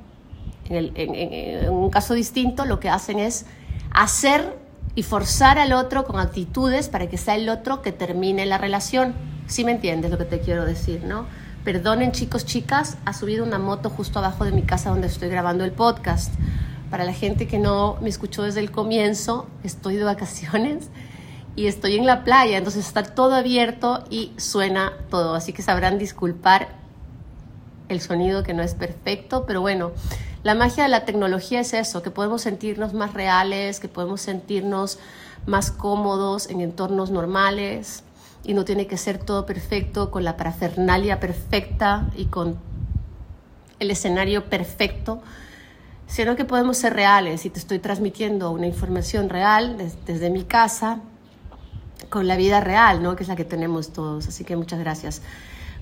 en 0.70 1.70
un 1.70 1.90
caso 1.90 2.14
distinto, 2.14 2.66
lo 2.66 2.80
que 2.80 2.90
hacen 2.90 3.20
es 3.20 3.46
hacer 3.92 4.67
y 4.98 5.04
forzar 5.04 5.60
al 5.60 5.74
otro 5.74 6.06
con 6.06 6.20
actitudes 6.20 6.90
para 6.90 7.08
que 7.08 7.20
sea 7.20 7.36
el 7.36 7.50
otro 7.50 7.84
que 7.84 7.92
termine 7.92 8.48
la 8.48 8.58
relación. 8.58 9.14
¿Sí 9.46 9.64
me 9.64 9.72
entiendes 9.72 10.10
lo 10.10 10.18
que 10.18 10.26
te 10.26 10.40
quiero 10.40 10.66
decir, 10.66 11.04
no? 11.04 11.28
Perdonen 11.64 12.12
chicos, 12.14 12.48
chicas, 12.48 12.98
ha 13.06 13.14
subido 13.14 13.46
una 13.46 13.60
moto 13.60 13.92
justo 13.92 14.18
abajo 14.18 14.44
de 14.44 14.54
mi 14.54 14.64
casa 14.64 14.90
donde 14.90 15.06
estoy 15.06 15.30
grabando 15.30 15.64
el 15.64 15.72
podcast. 15.72 16.34
Para 16.90 17.06
la 17.06 17.14
gente 17.14 17.48
que 17.48 17.60
no 17.60 18.00
me 18.02 18.10
escuchó 18.10 18.42
desde 18.42 18.60
el 18.60 18.72
comienzo, 18.72 19.48
estoy 19.64 19.98
de 19.98 20.04
vacaciones 20.04 20.90
y 21.56 21.68
estoy 21.68 21.96
en 21.96 22.08
la 22.08 22.24
playa, 22.24 22.58
entonces 22.58 22.88
está 22.88 23.04
todo 23.04 23.36
abierto 23.36 24.04
y 24.10 24.32
suena 24.38 24.94
todo, 25.12 25.36
así 25.36 25.54
que 25.54 25.62
sabrán 25.62 26.00
disculpar 26.00 26.70
el 27.88 28.02
sonido 28.02 28.42
que 28.42 28.56
no 28.56 28.64
es 28.64 28.74
perfecto, 28.74 29.46
pero 29.46 29.62
bueno, 29.62 29.92
la 30.48 30.56
magia 30.56 30.84
de 30.84 30.90
la 30.90 31.04
tecnología 31.04 31.60
es 31.60 31.74
eso, 31.74 32.02
que 32.02 32.10
podemos 32.10 32.42
sentirnos 32.42 32.94
más 32.94 33.14
reales, 33.14 33.82
que 33.82 33.90
podemos 33.90 34.22
sentirnos 34.22 34.98
más 35.46 35.72
cómodos 35.72 36.50
en 36.50 36.62
entornos 36.62 37.12
normales 37.12 38.06
y 38.46 38.54
no 38.54 38.64
tiene 38.64 38.88
que 38.88 38.96
ser 38.96 39.18
todo 39.18 39.46
perfecto 39.46 40.10
con 40.10 40.24
la 40.24 40.38
parafernalia 40.38 41.20
perfecta 41.20 42.10
y 42.16 42.28
con 42.28 42.56
el 43.80 43.92
escenario 43.92 44.46
perfecto, 44.46 45.22
sino 46.08 46.38
que 46.38 46.46
podemos 46.46 46.78
ser 46.78 46.94
reales 46.94 47.46
y 47.46 47.50
te 47.50 47.60
estoy 47.60 47.80
transmitiendo 47.80 48.50
una 48.52 48.68
información 48.68 49.28
real 49.28 49.76
desde, 50.06 50.30
mi 50.30 50.46
casa 50.46 51.02
con 52.08 52.26
la 52.26 52.38
vida 52.38 52.62
real, 52.62 53.04
¿no? 53.04 53.18
que 53.18 53.24
es 53.24 53.28
la 53.28 53.36
que 53.36 53.44
tenemos 53.44 53.92
todos. 53.92 54.30
Así 54.30 54.46
que 54.46 54.56
muchas 54.56 54.80
gracias 54.80 55.22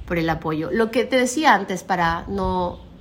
por 0.07 0.17
el 0.17 0.27
apoyo. 0.27 0.71
Lo 0.71 0.89
que 0.89 1.05
te 1.05 1.17
decía 1.17 1.53
antes 1.53 1.83
para 1.83 2.25
no 2.27 2.94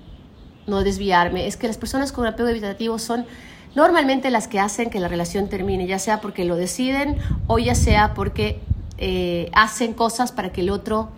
no 0.67 0.83
desviarme, 0.83 1.47
es 1.47 1.57
que 1.57 1.67
las 1.67 1.79
personas 1.79 2.13
con 2.13 2.27
apego 2.27 2.49
evitativo 2.49 2.99
son 2.99 3.27
normalmente 3.75 4.31
las 4.31 4.49
que 4.49 4.61
hacen 4.61 4.91
que 4.91 5.01
la 5.01 5.09
relación 5.09 5.49
termine, 5.49 5.87
ya 5.87 5.99
sea 5.99 6.21
porque 6.21 6.45
lo 6.45 6.57
deciden 6.57 7.19
o 7.47 7.59
ya 7.59 7.75
sea 7.75 8.15
porque 8.15 8.61
eh, 8.99 9.51
hacen 9.55 9.95
cosas 9.95 10.33
para 10.33 10.53
que 10.53 10.61
el 10.61 10.71
otro 10.71 11.11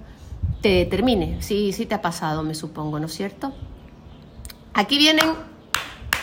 te 0.62 0.84
termine. 0.86 1.40
Sí, 1.42 1.72
sí 1.72 1.86
te 1.86 1.94
ha 1.94 2.02
pasado, 2.02 2.42
me 2.42 2.54
supongo, 2.54 2.98
¿no 2.98 3.06
es 3.06 3.14
cierto? 3.14 3.52
Aquí 4.74 4.98
vienen, 4.98 5.26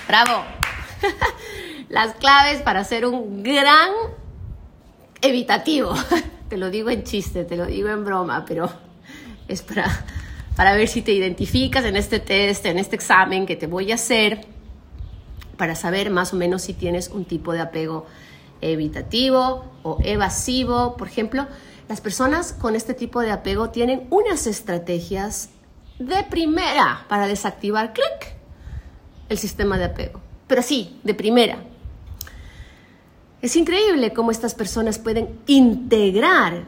bravo, 0.07 0.43
las 1.89 2.15
claves 2.15 2.61
para 2.61 2.83
ser 2.83 3.05
un 3.05 3.43
gran 3.43 3.89
evitativo. 5.21 5.93
te 6.49 6.57
lo 6.57 6.69
digo 6.69 6.89
en 6.89 7.03
chiste, 7.03 7.45
te 7.45 7.57
lo 7.57 7.65
digo 7.65 7.89
en 7.89 8.03
broma, 8.03 8.45
pero 8.45 8.71
es 9.47 9.61
para 9.61 9.85
para 10.55 10.73
ver 10.75 10.87
si 10.87 11.01
te 11.01 11.11
identificas 11.11 11.85
en 11.85 11.95
este 11.95 12.19
test, 12.19 12.65
en 12.65 12.77
este 12.77 12.95
examen 12.95 13.45
que 13.45 13.55
te 13.55 13.67
voy 13.67 13.91
a 13.91 13.95
hacer, 13.95 14.45
para 15.57 15.75
saber 15.75 16.09
más 16.09 16.33
o 16.33 16.35
menos 16.35 16.63
si 16.63 16.73
tienes 16.73 17.09
un 17.09 17.25
tipo 17.25 17.53
de 17.53 17.61
apego 17.61 18.05
evitativo 18.61 19.65
o 19.83 19.97
evasivo. 20.03 20.95
Por 20.97 21.07
ejemplo, 21.07 21.47
las 21.87 22.01
personas 22.01 22.53
con 22.53 22.75
este 22.75 22.93
tipo 22.93 23.21
de 23.21 23.31
apego 23.31 23.69
tienen 23.69 24.07
unas 24.09 24.47
estrategias 24.47 25.49
de 25.99 26.23
primera 26.23 27.05
para 27.07 27.27
desactivar, 27.27 27.93
clic, 27.93 28.35
el 29.29 29.37
sistema 29.37 29.77
de 29.77 29.85
apego. 29.85 30.21
Pero 30.47 30.61
sí, 30.61 30.99
de 31.03 31.13
primera. 31.13 31.63
Es 33.41 33.55
increíble 33.55 34.13
cómo 34.13 34.31
estas 34.31 34.55
personas 34.55 34.99
pueden 34.99 35.39
integrar 35.47 36.65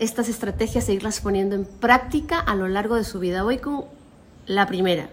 estas 0.00 0.28
estrategias 0.28 0.88
e 0.88 0.94
irlas 0.94 1.20
poniendo 1.20 1.54
en 1.54 1.64
práctica 1.64 2.40
a 2.40 2.54
lo 2.54 2.66
largo 2.66 2.96
de 2.96 3.04
su 3.04 3.20
vida. 3.20 3.42
Voy 3.42 3.58
con 3.58 3.84
la 4.46 4.66
primera. 4.66 5.08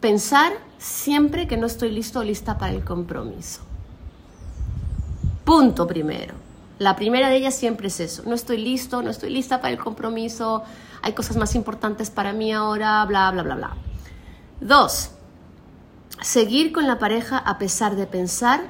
Pensar 0.00 0.52
siempre 0.78 1.46
que 1.46 1.56
no 1.56 1.66
estoy 1.66 1.90
listo 1.90 2.20
o 2.20 2.24
lista 2.24 2.56
para 2.56 2.72
el 2.72 2.84
compromiso. 2.84 3.60
Punto 5.44 5.86
primero. 5.86 6.34
La 6.78 6.94
primera 6.94 7.28
de 7.28 7.36
ellas 7.36 7.56
siempre 7.56 7.88
es 7.88 7.98
eso, 7.98 8.22
no 8.24 8.36
estoy 8.36 8.58
listo, 8.58 9.02
no 9.02 9.10
estoy 9.10 9.30
lista 9.30 9.60
para 9.60 9.72
el 9.72 9.80
compromiso, 9.80 10.62
hay 11.02 11.12
cosas 11.12 11.36
más 11.36 11.56
importantes 11.56 12.08
para 12.08 12.32
mí 12.32 12.52
ahora, 12.52 13.04
bla, 13.04 13.32
bla, 13.32 13.42
bla, 13.42 13.54
bla. 13.56 13.76
Dos, 14.60 15.10
seguir 16.20 16.70
con 16.70 16.86
la 16.86 17.00
pareja 17.00 17.38
a 17.38 17.58
pesar 17.58 17.96
de 17.96 18.06
pensar 18.06 18.60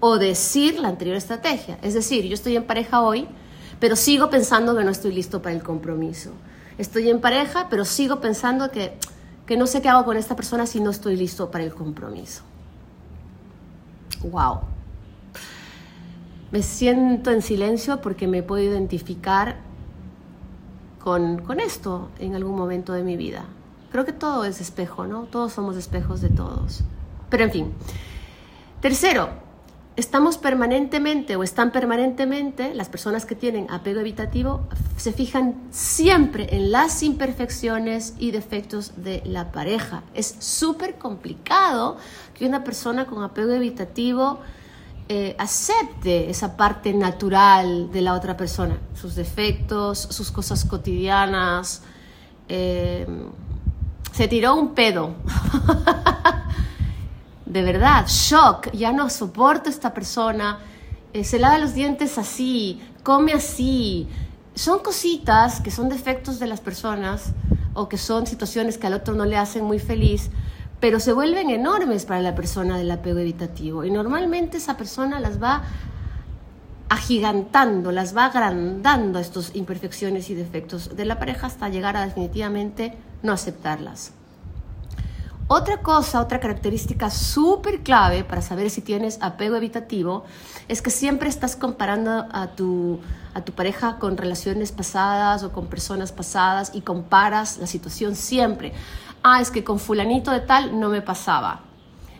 o 0.00 0.16
decir 0.16 0.78
la 0.78 0.88
anterior 0.88 1.16
estrategia. 1.16 1.78
Es 1.82 1.92
decir, 1.92 2.24
yo 2.24 2.34
estoy 2.34 2.56
en 2.56 2.64
pareja 2.64 3.02
hoy, 3.02 3.28
pero 3.84 3.96
sigo 3.96 4.30
pensando 4.30 4.74
que 4.74 4.82
no 4.82 4.90
estoy 4.90 5.12
listo 5.12 5.42
para 5.42 5.54
el 5.54 5.62
compromiso. 5.62 6.30
Estoy 6.78 7.10
en 7.10 7.20
pareja, 7.20 7.68
pero 7.68 7.84
sigo 7.84 8.18
pensando 8.18 8.70
que, 8.70 8.96
que 9.44 9.58
no 9.58 9.66
sé 9.66 9.82
qué 9.82 9.90
hago 9.90 10.06
con 10.06 10.16
esta 10.16 10.34
persona 10.34 10.64
si 10.64 10.80
no 10.80 10.88
estoy 10.88 11.16
listo 11.18 11.50
para 11.50 11.64
el 11.64 11.74
compromiso. 11.74 12.44
Wow. 14.22 14.60
Me 16.50 16.62
siento 16.62 17.30
en 17.30 17.42
silencio 17.42 18.00
porque 18.00 18.26
me 18.26 18.42
puedo 18.42 18.62
identificar 18.62 19.56
con, 20.98 21.42
con 21.42 21.60
esto 21.60 22.08
en 22.18 22.34
algún 22.36 22.56
momento 22.56 22.94
de 22.94 23.02
mi 23.02 23.18
vida. 23.18 23.44
Creo 23.92 24.06
que 24.06 24.14
todo 24.14 24.46
es 24.46 24.62
espejo, 24.62 25.06
¿no? 25.06 25.24
Todos 25.24 25.52
somos 25.52 25.76
espejos 25.76 26.22
de 26.22 26.30
todos. 26.30 26.84
Pero 27.28 27.44
en 27.44 27.50
fin. 27.50 27.74
Tercero, 28.80 29.43
estamos 29.96 30.38
permanentemente 30.38 31.36
o 31.36 31.42
están 31.42 31.70
permanentemente, 31.70 32.74
las 32.74 32.88
personas 32.88 33.26
que 33.26 33.34
tienen 33.34 33.70
apego 33.70 34.00
evitativo 34.00 34.66
se 34.96 35.12
fijan 35.12 35.54
siempre 35.70 36.56
en 36.56 36.72
las 36.72 37.02
imperfecciones 37.02 38.14
y 38.18 38.32
defectos 38.32 38.92
de 38.96 39.22
la 39.24 39.52
pareja. 39.52 40.02
Es 40.14 40.34
súper 40.40 40.96
complicado 40.96 41.96
que 42.34 42.46
una 42.46 42.64
persona 42.64 43.06
con 43.06 43.22
apego 43.22 43.52
evitativo 43.52 44.40
eh, 45.08 45.36
acepte 45.38 46.30
esa 46.30 46.56
parte 46.56 46.92
natural 46.92 47.92
de 47.92 48.00
la 48.00 48.14
otra 48.14 48.36
persona, 48.36 48.78
sus 48.94 49.14
defectos, 49.14 49.98
sus 49.98 50.32
cosas 50.32 50.64
cotidianas. 50.64 51.82
Eh, 52.48 53.06
se 54.12 54.28
tiró 54.28 54.54
un 54.54 54.74
pedo. 54.74 55.14
de 57.46 57.62
verdad, 57.62 58.06
shock, 58.06 58.70
ya 58.72 58.92
no 58.92 59.10
soporto 59.10 59.68
esta 59.68 59.92
persona, 59.92 60.58
eh, 61.12 61.24
se 61.24 61.38
lava 61.38 61.58
los 61.58 61.74
dientes 61.74 62.18
así, 62.18 62.80
come 63.02 63.32
así. 63.32 64.08
Son 64.54 64.78
cositas 64.80 65.60
que 65.60 65.70
son 65.70 65.88
defectos 65.88 66.38
de 66.38 66.46
las 66.46 66.60
personas 66.60 67.32
o 67.74 67.88
que 67.88 67.98
son 67.98 68.26
situaciones 68.26 68.78
que 68.78 68.86
al 68.86 68.94
otro 68.94 69.14
no 69.14 69.24
le 69.24 69.36
hacen 69.36 69.64
muy 69.64 69.78
feliz, 69.78 70.30
pero 70.80 71.00
se 71.00 71.12
vuelven 71.12 71.50
enormes 71.50 72.04
para 72.04 72.20
la 72.20 72.34
persona 72.34 72.78
del 72.78 72.90
apego 72.90 73.18
evitativo. 73.18 73.84
Y 73.84 73.90
normalmente 73.90 74.56
esa 74.56 74.76
persona 74.76 75.20
las 75.20 75.42
va 75.42 75.62
agigantando, 76.88 77.92
las 77.92 78.16
va 78.16 78.26
agrandando 78.26 79.18
estas 79.18 79.54
imperfecciones 79.54 80.30
y 80.30 80.34
defectos 80.34 80.96
de 80.96 81.04
la 81.04 81.18
pareja 81.18 81.46
hasta 81.46 81.68
llegar 81.68 81.96
a 81.96 82.04
definitivamente 82.04 82.96
no 83.22 83.32
aceptarlas. 83.32 84.12
Otra 85.56 85.82
cosa, 85.82 86.20
otra 86.20 86.40
característica 86.40 87.10
súper 87.10 87.84
clave 87.84 88.24
para 88.24 88.42
saber 88.42 88.70
si 88.70 88.80
tienes 88.80 89.18
apego 89.22 89.54
evitativo 89.54 90.24
es 90.66 90.82
que 90.82 90.90
siempre 90.90 91.28
estás 91.28 91.54
comparando 91.54 92.26
a 92.32 92.48
tu, 92.56 92.98
pareja 93.54 94.00
con 94.00 94.16
relaciones 94.16 94.72
pasadas 94.72 95.44
o 95.44 95.52
con 95.52 95.68
personas 95.68 96.10
pasadas 96.10 96.72
y 96.74 96.80
comparas 96.80 97.58
la 97.58 97.68
situación 97.68 98.16
siempre. 98.16 98.72
Ah, 99.22 99.40
es 99.40 99.52
que 99.52 99.62
con 99.62 99.78
fulanito 99.78 100.32
de 100.32 100.40
tal 100.40 100.80
no 100.80 100.88
me 100.88 101.02
pasaba. 101.02 101.60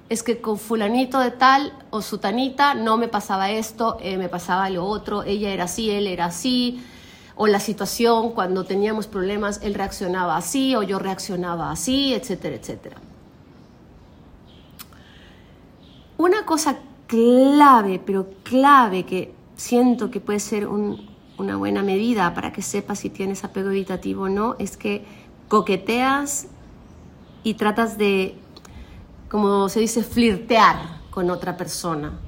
Es 0.08 0.22
que 0.22 0.40
con 0.40 0.56
fulanito 0.56 1.18
de 1.18 1.32
tal 1.32 1.72
o 1.90 2.02
sutanita 2.02 2.74
no 2.74 2.98
me 2.98 3.08
pasaba 3.08 3.50
esto, 3.50 3.96
eh, 4.00 4.16
me 4.16 4.28
pasaba 4.28 4.70
lo 4.70 4.84
otro, 4.84 5.24
ella 5.24 5.52
era 5.52 5.64
así, 5.64 5.90
él 5.90 6.06
era 6.06 6.26
así 6.26 6.86
o 7.34 7.48
la 7.48 7.58
situación 7.58 8.30
cuando 8.30 8.62
teníamos 8.62 9.08
problemas, 9.08 9.58
él 9.60 9.74
reaccionaba 9.74 10.36
así 10.36 10.76
o 10.76 10.84
yo 10.84 11.00
reaccionaba 11.00 11.72
así, 11.72 12.14
etcétera, 12.14 12.54
etcétera. 12.54 12.96
Una 16.16 16.46
cosa 16.46 16.78
clave, 17.06 18.00
pero 18.04 18.28
clave 18.42 19.04
que 19.04 19.34
siento 19.56 20.10
que 20.10 20.20
puede 20.20 20.40
ser 20.40 20.66
una 20.66 21.56
buena 21.56 21.82
medida 21.82 22.32
para 22.34 22.52
que 22.52 22.62
sepas 22.62 23.00
si 23.00 23.10
tienes 23.10 23.44
apego 23.44 23.70
evitativo 23.70 24.24
o 24.24 24.28
no, 24.28 24.56
es 24.58 24.76
que 24.76 25.04
coqueteas 25.48 26.46
y 27.42 27.54
tratas 27.54 27.98
de, 27.98 28.36
como 29.28 29.68
se 29.68 29.80
dice, 29.80 30.02
flirtear 30.02 31.00
con 31.10 31.30
otra 31.30 31.56
persona 31.56 32.18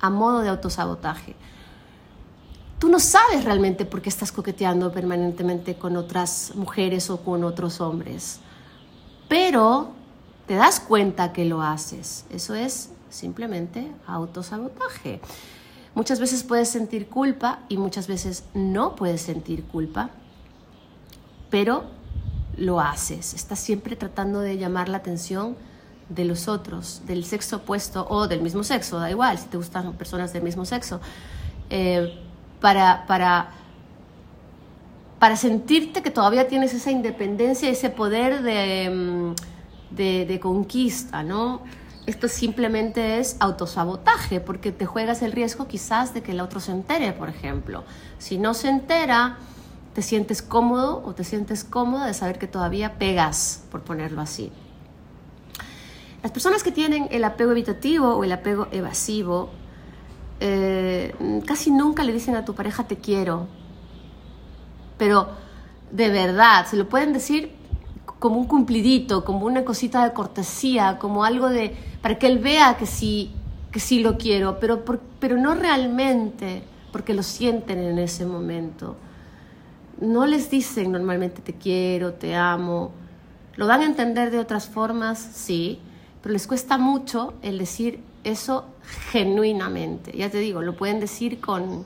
a 0.00 0.10
modo 0.10 0.40
de 0.40 0.48
autosabotaje. 0.48 1.34
Tú 2.78 2.88
no 2.88 3.00
sabes 3.00 3.44
realmente 3.44 3.84
por 3.84 4.02
qué 4.02 4.08
estás 4.08 4.30
coqueteando 4.30 4.92
permanentemente 4.92 5.76
con 5.76 5.96
otras 5.96 6.52
mujeres 6.54 7.10
o 7.10 7.22
con 7.22 7.42
otros 7.42 7.80
hombres, 7.80 8.40
pero 9.28 9.97
te 10.48 10.54
das 10.54 10.80
cuenta 10.80 11.32
que 11.34 11.44
lo 11.44 11.62
haces. 11.62 12.24
Eso 12.30 12.54
es 12.54 12.88
simplemente 13.10 13.92
autosabotaje. 14.06 15.20
Muchas 15.94 16.20
veces 16.20 16.42
puedes 16.42 16.70
sentir 16.70 17.08
culpa 17.08 17.60
y 17.68 17.76
muchas 17.76 18.08
veces 18.08 18.44
no 18.54 18.96
puedes 18.96 19.20
sentir 19.20 19.64
culpa, 19.64 20.10
pero 21.50 21.84
lo 22.56 22.80
haces. 22.80 23.34
Estás 23.34 23.60
siempre 23.60 23.94
tratando 23.94 24.40
de 24.40 24.56
llamar 24.56 24.88
la 24.88 24.96
atención 24.96 25.54
de 26.08 26.24
los 26.24 26.48
otros, 26.48 27.02
del 27.06 27.26
sexo 27.26 27.56
opuesto 27.56 28.06
o 28.08 28.26
del 28.26 28.40
mismo 28.40 28.64
sexo, 28.64 28.98
da 28.98 29.10
igual 29.10 29.38
si 29.38 29.48
te 29.48 29.58
gustan 29.58 29.92
personas 29.94 30.32
del 30.32 30.42
mismo 30.42 30.64
sexo. 30.64 31.00
Eh, 31.68 32.18
para, 32.58 33.06
para, 33.06 33.50
para 35.18 35.36
sentirte 35.36 36.02
que 36.02 36.10
todavía 36.10 36.48
tienes 36.48 36.72
esa 36.72 36.90
independencia, 36.90 37.68
ese 37.68 37.90
poder 37.90 38.42
de, 38.42 38.90
mm, 38.90 39.57
de, 39.90 40.26
de 40.26 40.40
conquista, 40.40 41.22
¿no? 41.22 41.62
Esto 42.06 42.26
simplemente 42.28 43.18
es 43.18 43.36
autosabotaje, 43.38 44.40
porque 44.40 44.72
te 44.72 44.86
juegas 44.86 45.20
el 45.20 45.32
riesgo 45.32 45.68
quizás 45.68 46.14
de 46.14 46.22
que 46.22 46.32
el 46.32 46.40
otro 46.40 46.58
se 46.58 46.72
entere, 46.72 47.12
por 47.12 47.28
ejemplo. 47.28 47.84
Si 48.18 48.38
no 48.38 48.54
se 48.54 48.68
entera, 48.68 49.36
te 49.94 50.00
sientes 50.00 50.40
cómodo 50.40 51.02
o 51.04 51.12
te 51.14 51.22
sientes 51.22 51.64
cómoda 51.64 52.06
de 52.06 52.14
saber 52.14 52.38
que 52.38 52.46
todavía 52.46 52.98
pegas, 52.98 53.64
por 53.70 53.82
ponerlo 53.82 54.22
así. 54.22 54.50
Las 56.22 56.32
personas 56.32 56.62
que 56.62 56.72
tienen 56.72 57.08
el 57.10 57.24
apego 57.24 57.52
evitativo 57.52 58.14
o 58.14 58.24
el 58.24 58.32
apego 58.32 58.68
evasivo 58.72 59.50
eh, 60.40 61.14
casi 61.46 61.70
nunca 61.70 62.04
le 62.04 62.12
dicen 62.12 62.36
a 62.36 62.44
tu 62.44 62.54
pareja 62.54 62.84
te 62.84 62.96
quiero. 62.96 63.48
Pero 64.96 65.28
de 65.90 66.08
verdad, 66.08 66.66
se 66.66 66.76
lo 66.76 66.88
pueden 66.88 67.12
decir 67.12 67.57
como 68.18 68.38
un 68.38 68.46
cumplidito, 68.46 69.24
como 69.24 69.46
una 69.46 69.64
cosita 69.64 70.04
de 70.04 70.12
cortesía, 70.12 70.98
como 70.98 71.24
algo 71.24 71.48
de 71.48 71.74
para 72.02 72.18
que 72.18 72.26
él 72.26 72.38
vea 72.38 72.76
que 72.76 72.86
sí 72.86 73.32
que 73.70 73.80
sí 73.80 74.00
lo 74.00 74.16
quiero, 74.16 74.58
pero 74.60 74.84
pero 75.20 75.36
no 75.36 75.54
realmente 75.54 76.62
porque 76.92 77.14
lo 77.14 77.22
sienten 77.22 77.78
en 77.80 77.98
ese 77.98 78.24
momento. 78.24 78.96
No 80.00 80.26
les 80.26 80.50
dicen 80.50 80.92
normalmente 80.92 81.42
te 81.42 81.54
quiero, 81.54 82.14
te 82.14 82.34
amo. 82.34 82.92
Lo 83.56 83.66
dan 83.66 83.82
a 83.82 83.86
entender 83.86 84.30
de 84.30 84.38
otras 84.38 84.68
formas, 84.68 85.18
sí, 85.18 85.80
pero 86.22 86.32
les 86.32 86.46
cuesta 86.46 86.78
mucho 86.78 87.34
el 87.42 87.58
decir 87.58 88.00
eso 88.24 88.66
genuinamente. 89.10 90.16
Ya 90.16 90.30
te 90.30 90.38
digo, 90.38 90.62
lo 90.62 90.76
pueden 90.76 91.00
decir 91.00 91.40
con 91.40 91.84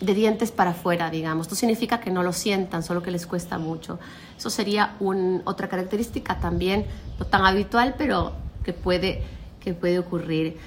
de 0.00 0.14
dientes 0.14 0.50
para 0.50 0.70
afuera, 0.70 1.10
digamos. 1.10 1.48
No 1.50 1.56
significa 1.56 2.00
que 2.00 2.10
no 2.10 2.22
lo 2.22 2.32
sientan, 2.32 2.82
solo 2.82 3.02
que 3.02 3.10
les 3.10 3.26
cuesta 3.26 3.58
mucho. 3.58 3.98
Eso 4.36 4.50
sería 4.50 4.96
otra 5.44 5.68
característica 5.68 6.40
también, 6.40 6.86
no 7.18 7.26
tan 7.26 7.44
habitual, 7.44 7.94
pero 7.96 8.32
que 8.64 8.72
puede, 8.72 9.22
que 9.60 9.74
puede 9.74 9.98
ocurrir. 9.98 10.58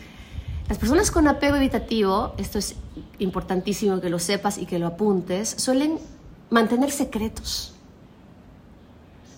Las 0.67 0.77
personas 0.77 1.11
con 1.11 1.27
apego 1.27 1.55
evitativo, 1.55 2.33
esto 2.37 2.59
es 2.59 2.75
importantísimo 3.19 4.01
que 4.01 4.09
lo 4.09 4.19
sepas 4.19 4.57
y 4.57 4.65
que 4.65 4.79
lo 4.79 4.87
apuntes, 4.87 5.55
suelen 5.57 5.99
mantener 6.49 6.91
secretos 6.91 7.73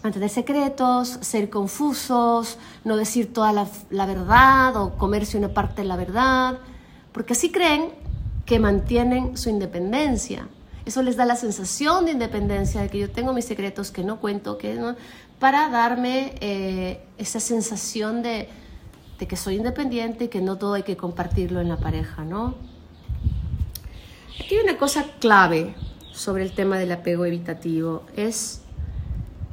mantener 0.03 0.29
secretos, 0.29 1.17
ser 1.21 1.49
confusos, 1.49 2.57
no 2.83 2.95
decir 2.95 3.33
toda 3.33 3.51
la, 3.51 4.05
verdad 4.05 4.75
o 4.77 4.97
comerse 4.97 5.37
una 5.37 5.49
parte 5.49 5.81
de 5.81 5.87
la 5.87 5.97
verdad, 5.97 6.59
porque 7.11 7.33
así 7.33 7.51
creen 7.51 7.91
que 8.49 8.57
mantienen 8.57 9.37
su 9.37 9.51
independencia. 9.51 10.47
Eso 10.83 11.03
les 11.03 11.15
da 11.15 11.23
la 11.23 11.35
sensación 11.35 12.05
de 12.05 12.13
independencia, 12.13 12.81
de 12.81 12.89
que 12.89 12.97
yo 12.97 13.11
tengo 13.11 13.31
mis 13.31 13.45
secretos 13.45 13.91
que 13.91 14.03
no 14.03 14.19
cuento, 14.19 14.57
que 14.57 14.75
para 15.37 15.69
darme 15.69 16.33
eh, 16.41 16.99
esa 17.19 17.39
sensación 17.39 18.23
de, 18.23 18.49
de, 19.19 19.27
que 19.27 19.35
soy 19.35 19.57
independiente 19.57 20.23
y 20.23 20.27
que 20.29 20.41
no 20.41 20.57
todo 20.57 20.73
hay 20.73 20.81
que 20.81 20.97
compartirlo 20.97 21.61
en 21.61 21.69
la 21.69 21.77
pareja, 21.77 22.23
¿no? 22.23 22.55
Aquí 24.39 24.55
hay 24.55 24.63
una 24.63 24.77
cosa 24.79 25.05
clave 25.19 25.75
sobre 26.11 26.41
el 26.41 26.53
tema 26.53 26.79
del 26.79 26.91
apego 26.91 27.25
evitativo, 27.25 28.01
es 28.15 28.61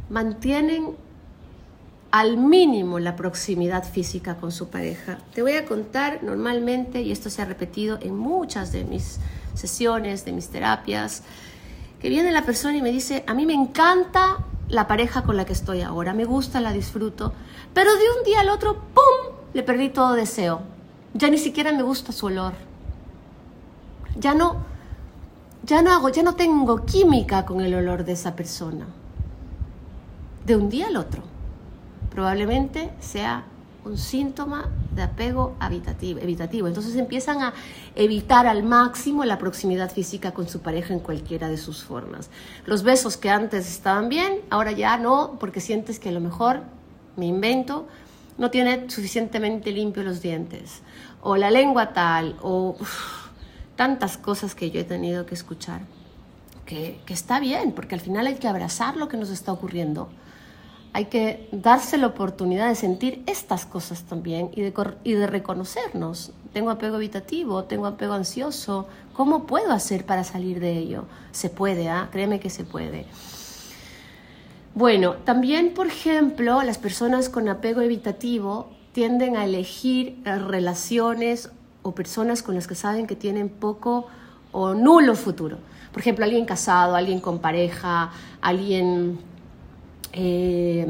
mantienen 0.08 0.96
al 2.16 2.38
mínimo 2.38 2.98
la 2.98 3.14
proximidad 3.14 3.84
física 3.84 4.36
con 4.36 4.50
su 4.50 4.70
pareja. 4.70 5.18
Te 5.34 5.42
voy 5.42 5.52
a 5.52 5.66
contar 5.66 6.20
normalmente, 6.22 7.02
y 7.02 7.12
esto 7.12 7.28
se 7.28 7.42
ha 7.42 7.44
repetido 7.44 7.98
en 8.00 8.16
muchas 8.16 8.72
de 8.72 8.84
mis 8.84 9.18
sesiones, 9.52 10.24
de 10.24 10.32
mis 10.32 10.48
terapias, 10.48 11.24
que 12.00 12.08
viene 12.08 12.32
la 12.32 12.46
persona 12.46 12.74
y 12.78 12.80
me 12.80 12.90
dice, 12.90 13.22
a 13.26 13.34
mí 13.34 13.44
me 13.44 13.52
encanta 13.52 14.38
la 14.70 14.88
pareja 14.88 15.24
con 15.24 15.36
la 15.36 15.44
que 15.44 15.52
estoy 15.52 15.82
ahora, 15.82 16.14
me 16.14 16.24
gusta, 16.24 16.62
la 16.62 16.72
disfruto, 16.72 17.34
pero 17.74 17.94
de 17.94 18.04
un 18.18 18.24
día 18.24 18.40
al 18.40 18.48
otro, 18.48 18.76
¡pum!, 18.94 19.36
le 19.52 19.62
perdí 19.62 19.90
todo 19.90 20.14
deseo. 20.14 20.62
Ya 21.12 21.28
ni 21.28 21.36
siquiera 21.36 21.70
me 21.72 21.82
gusta 21.82 22.12
su 22.12 22.24
olor. 22.24 22.54
Ya 24.18 24.32
no, 24.32 24.64
ya 25.64 25.82
no 25.82 25.92
hago, 25.92 26.08
ya 26.08 26.22
no 26.22 26.34
tengo 26.34 26.86
química 26.86 27.44
con 27.44 27.60
el 27.60 27.74
olor 27.74 28.06
de 28.06 28.12
esa 28.12 28.34
persona. 28.34 28.86
De 30.46 30.56
un 30.56 30.70
día 30.70 30.86
al 30.86 30.96
otro. 30.96 31.35
Probablemente 32.16 32.88
sea 32.98 33.44
un 33.84 33.98
síntoma 33.98 34.70
de 34.94 35.02
apego 35.02 35.54
evitativo. 35.60 36.66
Entonces 36.66 36.96
empiezan 36.96 37.42
a 37.42 37.52
evitar 37.94 38.46
al 38.46 38.62
máximo 38.62 39.26
la 39.26 39.36
proximidad 39.36 39.92
física 39.92 40.32
con 40.32 40.48
su 40.48 40.60
pareja 40.60 40.94
en 40.94 41.00
cualquiera 41.00 41.50
de 41.50 41.58
sus 41.58 41.84
formas. 41.84 42.30
Los 42.64 42.84
besos 42.84 43.18
que 43.18 43.28
antes 43.28 43.68
estaban 43.68 44.08
bien, 44.08 44.40
ahora 44.48 44.72
ya 44.72 44.96
no, 44.96 45.36
porque 45.38 45.60
sientes 45.60 45.98
que 45.98 46.08
a 46.08 46.12
lo 46.12 46.20
mejor, 46.20 46.62
me 47.16 47.26
invento, 47.26 47.86
no 48.38 48.50
tiene 48.50 48.88
suficientemente 48.88 49.70
limpio 49.70 50.02
los 50.02 50.22
dientes, 50.22 50.80
o 51.20 51.36
la 51.36 51.50
lengua 51.50 51.92
tal, 51.92 52.38
o 52.40 52.78
tantas 53.76 54.16
cosas 54.16 54.54
que 54.54 54.70
yo 54.70 54.80
he 54.80 54.84
tenido 54.84 55.26
que 55.26 55.34
escuchar, 55.34 55.82
que 56.64 56.98
está 57.08 57.40
bien, 57.40 57.72
porque 57.72 57.94
al 57.94 58.00
final 58.00 58.26
hay 58.26 58.36
que 58.36 58.48
abrazar 58.48 58.96
lo 58.96 59.06
que 59.06 59.18
nos 59.18 59.28
está 59.28 59.52
ocurriendo 59.52 60.08
hay 60.96 61.04
que 61.04 61.46
darse 61.52 61.98
la 61.98 62.06
oportunidad 62.06 62.68
de 62.68 62.74
sentir 62.74 63.22
estas 63.26 63.66
cosas 63.66 64.04
también 64.04 64.50
y 64.54 64.62
de, 64.62 65.26
reconocernos. 65.26 66.32
Tengo 66.54 66.70
apego 66.70 66.96
evitativo, 66.96 67.64
tengo 67.64 67.84
apego 67.84 68.14
ansioso. 68.14 68.86
¿Cómo 69.12 69.44
puedo 69.44 69.72
hacer 69.72 70.06
para 70.06 70.24
salir 70.24 70.58
de 70.58 70.72
ello? 70.72 71.04
Se 71.32 71.50
puede, 71.50 71.90
¿ah? 71.90 72.08
créeme 72.10 72.40
que 72.40 72.48
se 72.48 72.64
puede. 72.64 73.04
Bueno, 74.74 75.16
también, 75.16 75.74
por 75.74 75.86
ejemplo, 75.86 76.62
las 76.62 76.78
personas 76.78 77.28
con 77.28 77.50
apego 77.50 77.82
evitativo 77.82 78.70
tienden 78.92 79.36
a 79.36 79.44
elegir 79.44 80.22
eh, 80.24 80.38
relaciones 80.38 81.50
o 81.82 81.94
personas 81.94 82.42
con 82.42 82.54
las 82.54 82.66
que 82.66 82.74
saben 82.74 83.06
que 83.06 83.16
tienen 83.16 83.50
poco 83.50 84.06
o 84.50 84.72
nulo 84.72 85.14
futuro. 85.14 85.58
Por 85.92 86.00
ejemplo, 86.00 86.24
alguien 86.24 86.46
casado, 86.46 86.96
alguien 86.96 87.20
con 87.20 87.38
pareja, 87.38 88.12
alguien 88.40 89.18
eh, 90.18 90.86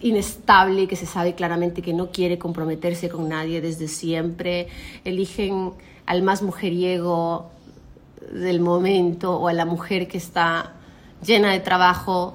inestable, 0.00 0.88
que 0.88 0.96
se 0.96 1.06
sabe 1.06 1.34
claramente 1.36 1.82
que 1.82 1.92
no 1.92 2.10
quiere 2.10 2.36
comprometerse 2.36 3.08
con 3.08 3.28
nadie 3.28 3.60
desde 3.60 3.86
siempre, 3.86 4.66
eligen 5.04 5.72
al 6.04 6.22
más 6.22 6.42
mujeriego 6.42 7.50
del 8.32 8.58
momento 8.58 9.36
o 9.36 9.46
a 9.46 9.52
la 9.52 9.64
mujer 9.64 10.08
que 10.08 10.18
está 10.18 10.72
llena 11.24 11.52
de 11.52 11.60
trabajo, 11.60 12.34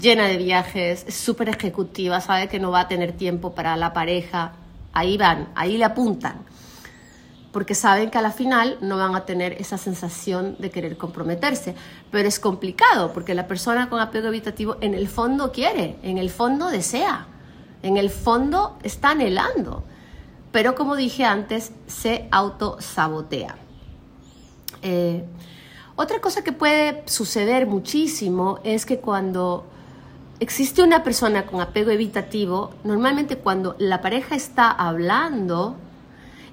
llena 0.00 0.28
de 0.28 0.38
viajes, 0.38 1.04
es 1.06 1.14
súper 1.14 1.50
ejecutiva, 1.50 2.22
sabe 2.22 2.48
que 2.48 2.58
no 2.58 2.70
va 2.70 2.80
a 2.80 2.88
tener 2.88 3.12
tiempo 3.12 3.52
para 3.52 3.76
la 3.76 3.92
pareja, 3.92 4.54
ahí 4.94 5.18
van, 5.18 5.48
ahí 5.54 5.76
le 5.76 5.84
apuntan 5.84 6.49
porque 7.52 7.74
saben 7.74 8.10
que 8.10 8.18
a 8.18 8.22
la 8.22 8.30
final 8.30 8.78
no 8.80 8.96
van 8.96 9.14
a 9.16 9.24
tener 9.24 9.54
esa 9.54 9.76
sensación 9.76 10.56
de 10.58 10.70
querer 10.70 10.96
comprometerse. 10.96 11.74
Pero 12.10 12.28
es 12.28 12.38
complicado, 12.38 13.12
porque 13.12 13.34
la 13.34 13.48
persona 13.48 13.88
con 13.88 14.00
apego 14.00 14.28
evitativo 14.28 14.76
en 14.80 14.94
el 14.94 15.08
fondo 15.08 15.50
quiere, 15.50 15.96
en 16.02 16.18
el 16.18 16.30
fondo 16.30 16.68
desea, 16.68 17.26
en 17.82 17.96
el 17.96 18.10
fondo 18.10 18.78
está 18.82 19.10
anhelando. 19.10 19.82
Pero 20.52 20.74
como 20.74 20.96
dije 20.96 21.24
antes, 21.24 21.72
se 21.86 22.28
autosabotea. 22.30 23.56
Eh, 24.82 25.24
otra 25.96 26.20
cosa 26.20 26.42
que 26.42 26.52
puede 26.52 27.02
suceder 27.06 27.66
muchísimo 27.66 28.60
es 28.64 28.86
que 28.86 29.00
cuando 29.00 29.66
existe 30.38 30.82
una 30.82 31.02
persona 31.02 31.46
con 31.46 31.60
apego 31.60 31.90
evitativo, 31.90 32.70
normalmente 32.84 33.36
cuando 33.36 33.76
la 33.78 34.00
pareja 34.00 34.34
está 34.34 34.70
hablando, 34.70 35.76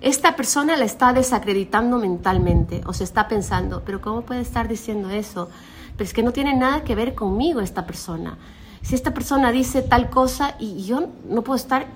esta 0.02 0.36
persona 0.36 0.78
la 0.78 0.86
está 0.86 1.12
desacreditando 1.12 1.98
mentalmente 1.98 2.82
o 2.86 2.94
se 2.94 3.04
está 3.04 3.28
pensando, 3.28 3.82
pero 3.86 4.00
¿cómo 4.00 4.22
puede 4.22 4.42
estar 4.42 4.68
diciendo 4.68 5.10
eso? 5.10 5.50
Pero 5.96 6.08
es 6.08 6.14
que 6.14 6.22
no 6.22 6.32
tiene 6.32 6.56
nada 6.56 6.84
que 6.84 6.94
ver 6.94 7.16
conmigo 7.16 7.62
esta 7.62 7.88
persona. 7.88 8.38
Si 8.84 8.94
esta 8.94 9.14
persona 9.14 9.52
dice 9.52 9.82
tal 9.82 10.10
cosa 10.10 10.56
y 10.60 10.84
yo 10.86 11.10
no 11.28 11.42
puedo 11.42 11.58
estar 11.58 11.88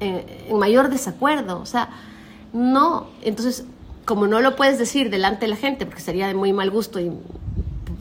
eh, 0.00 0.46
en 0.48 0.58
mayor 0.58 0.88
desacuerdo, 0.88 1.60
o 1.60 1.66
sea, 1.66 1.90
no. 2.54 3.08
Entonces, 3.20 3.64
como 4.06 4.26
no 4.26 4.40
lo 4.40 4.56
puedes 4.56 4.78
decir 4.78 5.10
delante 5.10 5.42
de 5.42 5.48
la 5.48 5.56
gente, 5.56 5.84
porque 5.84 6.00
sería 6.00 6.26
de 6.28 6.34
muy 6.34 6.54
mal 6.54 6.70
gusto 6.70 7.00
y 7.00 7.12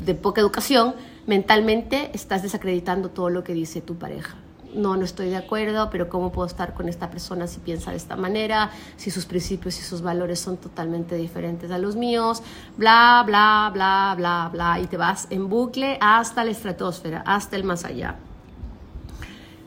de 0.05 0.15
poca 0.15 0.39
educación, 0.39 0.95
mentalmente 1.27 2.09
estás 2.13 2.41
desacreditando 2.41 3.09
todo 3.09 3.29
lo 3.29 3.43
que 3.43 3.53
dice 3.53 3.81
tu 3.81 3.95
pareja 3.95 4.35
no, 4.73 4.95
no 4.97 5.03
estoy 5.03 5.29
de 5.29 5.37
acuerdo, 5.37 5.89
pero 5.89 6.09
¿cómo 6.09 6.31
puedo 6.31 6.47
estar 6.47 6.73
con 6.73 6.89
esta 6.89 7.09
persona 7.09 7.47
si 7.47 7.59
piensa 7.59 7.91
de 7.91 7.97
esta 7.97 8.15
manera, 8.15 8.71
si 8.97 9.11
sus 9.11 9.25
principios 9.25 9.79
y 9.79 9.83
sus 9.83 10.01
valores 10.01 10.39
son 10.39 10.57
totalmente 10.57 11.15
diferentes 11.15 11.71
a 11.71 11.77
los 11.77 11.95
míos? 11.95 12.41
Bla, 12.77 13.23
bla, 13.25 13.69
bla, 13.73 14.13
bla, 14.17 14.49
bla, 14.51 14.79
y 14.79 14.87
te 14.87 14.97
vas 14.97 15.27
en 15.29 15.49
bucle 15.49 15.97
hasta 16.01 16.43
la 16.43 16.51
estratosfera, 16.51 17.23
hasta 17.25 17.55
el 17.55 17.63
más 17.63 17.85
allá. 17.85 18.15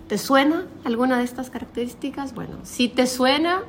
¿Te 0.08 0.18
suena 0.18 0.66
alguna 0.84 1.18
de 1.18 1.24
estas 1.24 1.50
características? 1.50 2.34
Bueno, 2.34 2.58
si 2.64 2.88
te 2.88 3.06
suena, 3.06 3.62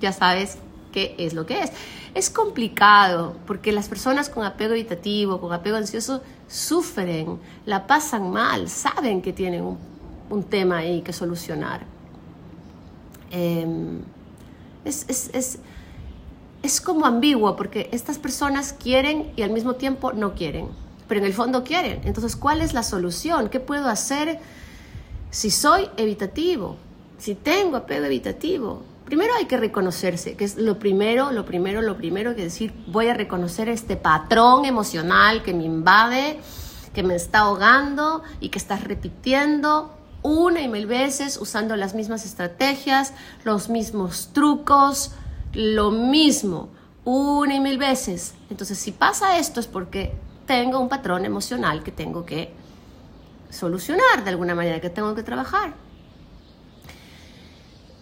ya 0.00 0.12
sabes 0.12 0.58
qué 0.92 1.14
es 1.18 1.34
lo 1.34 1.46
que 1.46 1.62
es. 1.62 1.72
Es 2.14 2.30
complicado 2.30 3.36
porque 3.46 3.72
las 3.72 3.88
personas 3.88 4.28
con 4.28 4.44
apego 4.44 4.74
evitativo, 4.74 5.40
con 5.40 5.52
apego 5.52 5.76
ansioso, 5.76 6.22
sufren, 6.48 7.38
la 7.66 7.86
pasan 7.86 8.30
mal, 8.30 8.68
saben 8.68 9.22
que 9.22 9.32
tienen 9.32 9.62
un 9.62 9.78
un 10.30 10.44
tema 10.44 10.78
ahí 10.78 11.02
que 11.02 11.12
solucionar. 11.12 11.84
Em, 13.30 14.00
es, 14.84 16.80
como 16.84 17.06
ambiguo 17.06 17.56
porque 17.56 17.88
estas 17.92 18.18
personas 18.18 18.72
quieren 18.72 19.32
y 19.36 19.42
al 19.42 19.50
mismo 19.50 19.74
tiempo 19.74 20.12
no 20.12 20.34
quieren, 20.34 20.68
pero 21.08 21.20
en 21.20 21.26
el 21.26 21.34
fondo 21.34 21.64
quieren. 21.64 22.00
Entonces, 22.04 22.36
¿cuál 22.36 22.60
es 22.60 22.72
la 22.72 22.82
solución? 22.82 23.48
¿Qué 23.48 23.60
puedo 23.60 23.88
hacer 23.88 24.38
si 25.30 25.50
soy 25.50 25.88
evitativo? 25.96 26.76
Si 27.18 27.34
tengo 27.34 27.76
apego 27.76 28.06
evitativo. 28.06 28.82
Primero 29.04 29.34
hay 29.34 29.46
que 29.46 29.56
reconocerse, 29.56 30.34
que 30.36 30.44
es 30.44 30.56
lo 30.56 30.78
primero, 30.78 31.32
lo 31.32 31.44
primero, 31.44 31.82
lo 31.82 31.96
primero 31.96 32.36
que 32.36 32.42
decir, 32.44 32.72
voy 32.86 33.08
a 33.08 33.14
reconocer 33.14 33.68
este 33.68 33.96
patrón 33.96 34.64
emocional 34.64 35.42
que 35.42 35.52
me 35.52 35.64
invade, 35.64 36.38
que 36.94 37.02
me 37.02 37.16
está 37.16 37.40
ahogando 37.40 38.22
y 38.40 38.50
que 38.50 38.58
estás 38.58 38.84
repitiendo 38.84 39.99
una 40.22 40.60
y 40.60 40.68
mil 40.68 40.86
veces 40.86 41.38
usando 41.40 41.76
las 41.76 41.94
mismas 41.94 42.24
estrategias, 42.24 43.12
los 43.44 43.68
mismos 43.68 44.30
trucos, 44.32 45.12
lo 45.52 45.90
mismo, 45.90 46.68
una 47.04 47.54
y 47.54 47.60
mil 47.60 47.78
veces. 47.78 48.34
Entonces, 48.50 48.78
si 48.78 48.92
pasa 48.92 49.38
esto 49.38 49.60
es 49.60 49.66
porque 49.66 50.12
tengo 50.46 50.80
un 50.80 50.88
patrón 50.88 51.24
emocional 51.24 51.82
que 51.82 51.92
tengo 51.92 52.26
que 52.26 52.52
solucionar 53.50 54.24
de 54.24 54.30
alguna 54.30 54.54
manera, 54.54 54.80
que 54.80 54.90
tengo 54.90 55.14
que 55.14 55.22
trabajar. 55.22 55.74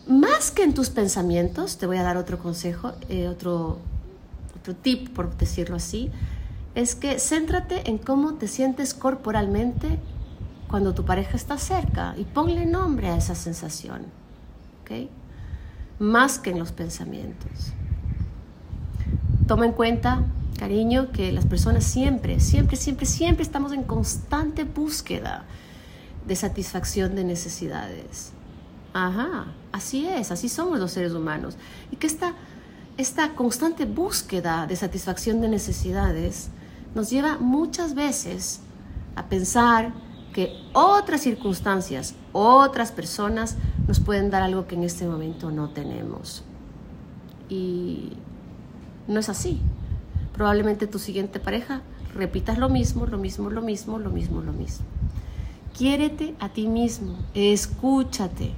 Más 0.06 0.50
que 0.50 0.62
en 0.62 0.72
tus 0.72 0.88
pensamientos, 0.88 1.76
te 1.76 1.86
voy 1.86 1.98
a 1.98 2.02
dar 2.02 2.16
otro 2.16 2.38
consejo, 2.38 2.92
eh, 3.10 3.28
otro, 3.28 3.78
otro 4.58 4.74
tip, 4.74 5.10
por 5.10 5.36
decirlo 5.36 5.76
así, 5.76 6.10
es 6.74 6.94
que 6.94 7.18
céntrate 7.18 7.88
en 7.90 7.98
cómo 7.98 8.34
te 8.34 8.48
sientes 8.48 8.94
corporalmente 8.94 9.98
cuando 10.68 10.94
tu 10.94 11.04
pareja 11.04 11.36
está 11.36 11.58
cerca 11.58 12.14
y 12.16 12.24
ponle 12.24 12.66
nombre 12.66 13.08
a 13.08 13.16
esa 13.16 13.34
sensación, 13.34 14.02
¿ok? 14.82 15.08
Más 15.98 16.38
que 16.38 16.50
en 16.50 16.58
los 16.58 16.72
pensamientos. 16.72 17.72
Toma 19.46 19.64
en 19.64 19.72
cuenta, 19.72 20.24
cariño, 20.58 21.10
que 21.10 21.32
las 21.32 21.46
personas 21.46 21.84
siempre, 21.84 22.38
siempre, 22.38 22.76
siempre, 22.76 23.06
siempre 23.06 23.42
estamos 23.42 23.72
en 23.72 23.82
constante 23.82 24.64
búsqueda 24.64 25.44
de 26.26 26.36
satisfacción 26.36 27.16
de 27.16 27.24
necesidades. 27.24 28.32
Ajá, 28.92 29.46
así 29.72 30.06
es, 30.06 30.30
así 30.30 30.50
somos 30.50 30.78
los 30.78 30.92
seres 30.92 31.12
humanos. 31.12 31.56
Y 31.90 31.96
que 31.96 32.06
esta, 32.06 32.34
esta 32.98 33.34
constante 33.34 33.86
búsqueda 33.86 34.66
de 34.66 34.76
satisfacción 34.76 35.40
de 35.40 35.48
necesidades 35.48 36.50
nos 36.94 37.08
lleva 37.08 37.38
muchas 37.38 37.94
veces 37.94 38.60
a 39.16 39.24
pensar 39.26 39.92
otras 40.72 41.22
circunstancias, 41.22 42.14
otras 42.32 42.92
personas 42.92 43.56
nos 43.86 44.00
pueden 44.00 44.30
dar 44.30 44.42
algo 44.42 44.66
que 44.66 44.74
en 44.74 44.84
este 44.84 45.06
momento 45.06 45.50
no 45.50 45.70
tenemos. 45.70 46.44
Y 47.48 48.12
no 49.06 49.20
es 49.20 49.28
así. 49.28 49.60
Probablemente 50.32 50.86
tu 50.86 50.98
siguiente 50.98 51.40
pareja 51.40 51.82
repitas 52.14 52.58
lo 52.58 52.68
mismo, 52.68 53.06
lo 53.06 53.18
mismo, 53.18 53.50
lo 53.50 53.62
mismo, 53.62 53.98
lo 53.98 54.10
mismo, 54.10 54.40
lo 54.42 54.52
mismo. 54.52 54.86
quiérete 55.76 56.34
a 56.40 56.48
ti 56.48 56.66
mismo, 56.66 57.16
escúchate. 57.34 58.52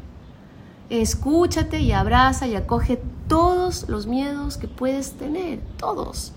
Escúchate 0.89 1.81
y 1.81 1.93
abraza 1.93 2.49
y 2.49 2.57
acoge 2.57 3.01
todos 3.29 3.89
los 3.89 4.07
miedos 4.07 4.57
que 4.57 4.67
puedes 4.67 5.13
tener, 5.13 5.61
todos. 5.77 6.33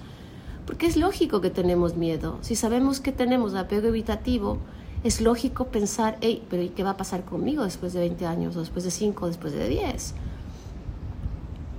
Porque 0.68 0.86
es 0.86 0.96
lógico 0.96 1.42
que 1.42 1.50
tenemos 1.50 1.96
miedo. 1.96 2.38
Si 2.42 2.56
sabemos 2.56 3.00
que 3.00 3.12
tenemos 3.12 3.56
apego 3.56 3.88
evitativo, 3.88 4.60
es 5.04 5.20
lógico 5.20 5.66
pensar, 5.66 6.18
hey, 6.22 6.44
pero 6.50 6.64
¿y 6.64 6.70
qué 6.70 6.84
va 6.84 6.92
a 6.92 6.98
pasar 6.98 7.26
conmigo 7.26 7.64
después 7.64 7.94
de 7.94 8.00
20 8.00 8.26
años, 8.26 8.56
o 8.56 8.60
después 8.60 8.86
de 8.86 8.92
5, 8.92 9.28
después 9.28 9.54
de 9.54 9.68
10? 9.68 10.14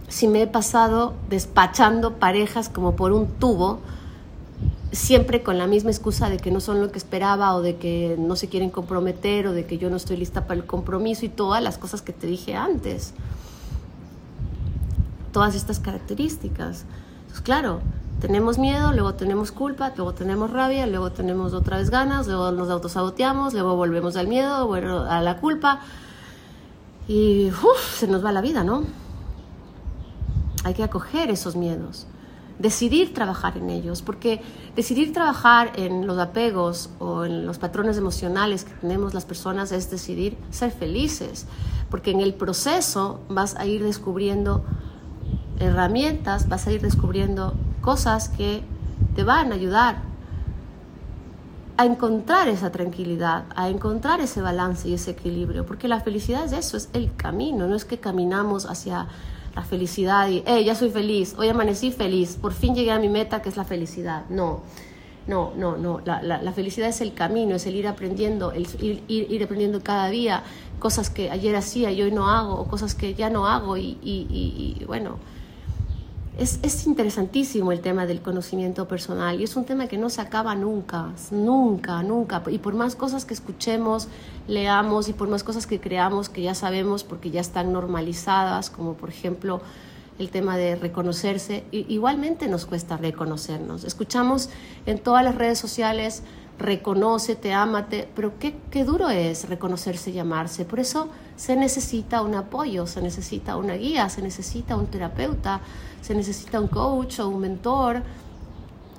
Si 0.08 0.28
me 0.28 0.42
he 0.42 0.46
pasado 0.46 1.14
despachando 1.30 2.14
parejas 2.16 2.68
como 2.68 2.96
por 2.96 3.12
un 3.12 3.26
tubo, 3.26 3.80
siempre 4.92 5.42
con 5.42 5.58
la 5.58 5.66
misma 5.66 5.90
excusa 5.90 6.28
de 6.28 6.36
que 6.36 6.50
no 6.50 6.60
son 6.60 6.80
lo 6.80 6.92
que 6.92 6.98
esperaba 6.98 7.54
o 7.54 7.62
de 7.62 7.76
que 7.76 8.16
no 8.18 8.36
se 8.36 8.48
quieren 8.48 8.70
comprometer 8.70 9.48
o 9.48 9.52
de 9.52 9.66
que 9.66 9.78
yo 9.78 9.90
no 9.90 9.96
estoy 9.96 10.16
lista 10.16 10.46
para 10.46 10.60
el 10.60 10.66
compromiso 10.66 11.24
y 11.24 11.28
todas 11.28 11.62
las 11.62 11.78
cosas 11.78 12.02
que 12.02 12.12
te 12.12 12.26
dije 12.26 12.54
antes. 12.54 13.14
Todas 15.32 15.54
estas 15.54 15.80
características. 15.80 16.84
Entonces, 17.22 17.40
claro, 17.40 17.80
tenemos 18.24 18.58
miedo, 18.58 18.94
luego 18.94 19.12
tenemos 19.12 19.52
culpa, 19.52 19.92
luego 19.96 20.14
tenemos 20.14 20.50
rabia, 20.50 20.86
luego 20.86 21.12
tenemos 21.12 21.52
otra 21.52 21.76
vez 21.76 21.90
ganas, 21.90 22.26
luego 22.26 22.52
nos 22.52 22.70
autosaboteamos, 22.70 23.52
luego 23.52 23.76
volvemos 23.76 24.16
al 24.16 24.28
miedo, 24.28 24.66
bueno, 24.66 25.02
a 25.02 25.20
la 25.20 25.36
culpa 25.36 25.80
y 27.06 27.50
se 27.92 28.08
nos 28.08 28.24
va 28.24 28.32
la 28.32 28.40
vida, 28.40 28.64
¿no? 28.64 28.84
Hay 30.64 30.72
que 30.72 30.82
acoger 30.82 31.28
esos 31.28 31.54
miedos 31.54 32.06
decidir 32.58 33.12
trabajar 33.12 33.58
en 33.58 33.68
ellos, 33.68 34.00
porque 34.00 34.40
decidir 34.76 35.12
trabajar 35.12 35.72
en 35.76 36.06
los 36.06 36.18
apegos 36.18 36.88
o 36.98 37.26
en 37.26 37.44
los 37.44 37.58
patrones 37.58 37.98
emocionales 37.98 38.64
que 38.64 38.72
tenemos 38.74 39.12
las 39.12 39.26
personas 39.26 39.70
es 39.72 39.90
decidir 39.90 40.38
ser 40.50 40.70
felices, 40.70 41.46
porque 41.90 42.12
en 42.12 42.20
el 42.20 42.32
proceso 42.32 43.20
vas 43.28 43.56
a 43.56 43.66
ir 43.66 43.82
descubriendo 43.82 44.64
herramientas, 45.58 46.48
vas 46.48 46.66
a 46.66 46.72
ir 46.72 46.80
descubriendo 46.80 47.54
cosas 47.84 48.30
que 48.30 48.62
te 49.14 49.24
van 49.24 49.52
a 49.52 49.56
ayudar 49.56 49.96
a 51.76 51.84
encontrar 51.84 52.48
esa 52.48 52.72
tranquilidad, 52.72 53.44
a 53.54 53.68
encontrar 53.68 54.20
ese 54.20 54.40
balance 54.40 54.88
y 54.88 54.94
ese 54.94 55.10
equilibrio, 55.10 55.66
porque 55.66 55.86
la 55.86 56.00
felicidad 56.00 56.44
es 56.44 56.52
eso, 56.52 56.76
es 56.78 56.88
el 56.94 57.14
camino, 57.14 57.66
no 57.66 57.76
es 57.76 57.84
que 57.84 57.98
caminamos 57.98 58.64
hacia 58.64 59.08
la 59.54 59.62
felicidad 59.62 60.28
y, 60.28 60.42
hey, 60.46 60.64
ya 60.64 60.74
soy 60.74 60.90
feliz, 60.90 61.34
hoy 61.36 61.48
amanecí 61.48 61.92
feliz, 61.92 62.38
por 62.40 62.52
fin 62.52 62.74
llegué 62.74 62.90
a 62.90 62.98
mi 62.98 63.08
meta 63.08 63.42
que 63.42 63.50
es 63.50 63.56
la 63.56 63.64
felicidad. 63.64 64.24
No, 64.30 64.62
no, 65.26 65.52
no, 65.56 65.76
no. 65.76 66.00
La, 66.04 66.22
la, 66.22 66.52
felicidad 66.52 66.88
es 66.88 67.00
el 67.00 67.12
camino, 67.12 67.54
es 67.54 67.66
el 67.66 67.74
ir 67.74 67.86
aprendiendo, 67.86 68.52
el 68.52 68.66
ir, 68.80 69.04
ir, 69.08 69.42
aprendiendo 69.42 69.82
cada 69.82 70.08
día 70.08 70.42
cosas 70.78 71.10
que 71.10 71.30
ayer 71.30 71.54
hacía 71.56 71.90
y 71.90 72.02
hoy 72.02 72.12
no 72.12 72.28
hago, 72.28 72.54
o 72.54 72.66
cosas 72.66 72.94
que 72.94 73.14
ya 73.14 73.30
no 73.30 73.46
hago 73.46 73.76
y, 73.76 73.98
y, 74.02 74.76
y 74.80 74.84
bueno 74.86 75.18
es, 76.38 76.86
interesantísimo 76.86 77.70
el 77.70 77.80
tema 77.80 78.06
del 78.06 78.20
conocimiento 78.20 78.88
personal 78.88 79.40
y 79.40 79.44
es 79.44 79.56
un 79.56 79.64
tema 79.64 79.86
que 79.86 79.98
no 79.98 80.10
se 80.10 80.20
acaba 80.20 80.54
nunca, 80.54 81.12
nunca, 81.30 82.02
nunca. 82.02 82.42
Y 82.48 82.58
por 82.58 82.74
más 82.74 82.96
cosas 82.96 83.24
que 83.24 83.34
escuchemos, 83.34 84.08
leamos 84.48 85.08
y 85.08 85.12
por 85.12 85.28
más 85.28 85.44
cosas 85.44 85.66
que 85.66 85.80
creamos 85.80 86.28
que 86.28 86.42
ya 86.42 86.54
sabemos 86.54 87.04
porque 87.04 87.30
ya 87.30 87.40
están 87.40 87.72
normalizadas, 87.72 88.70
como 88.70 88.94
por 88.94 89.10
ejemplo 89.10 89.60
el 90.18 90.30
tema 90.30 90.56
de 90.56 90.76
reconocerse, 90.76 91.64
igualmente 91.72 92.46
nos 92.48 92.66
cuesta 92.66 92.96
reconocernos. 92.96 93.84
Escuchamos 93.84 94.48
en 94.86 94.98
todas 94.98 95.24
las 95.24 95.34
redes 95.34 95.58
sociales, 95.58 96.22
reconócete, 96.58 97.52
ámate, 97.52 98.08
pero 98.14 98.38
qué, 98.38 98.56
qué 98.70 98.84
duro 98.84 99.08
es 99.08 99.48
reconocerse 99.48 100.10
y 100.10 100.18
amarse. 100.18 100.64
Por 100.64 100.80
eso 100.80 101.08
se 101.36 101.56
necesita 101.56 102.22
un 102.22 102.34
apoyo, 102.34 102.86
se 102.86 103.02
necesita 103.02 103.56
una 103.56 103.74
guía, 103.74 104.08
se 104.08 104.22
necesita 104.22 104.76
un 104.76 104.86
terapeuta, 104.86 105.60
se 106.00 106.14
necesita 106.14 106.60
un 106.60 106.68
coach 106.68 107.20
o 107.20 107.28
un 107.28 107.40
mentor 107.40 108.02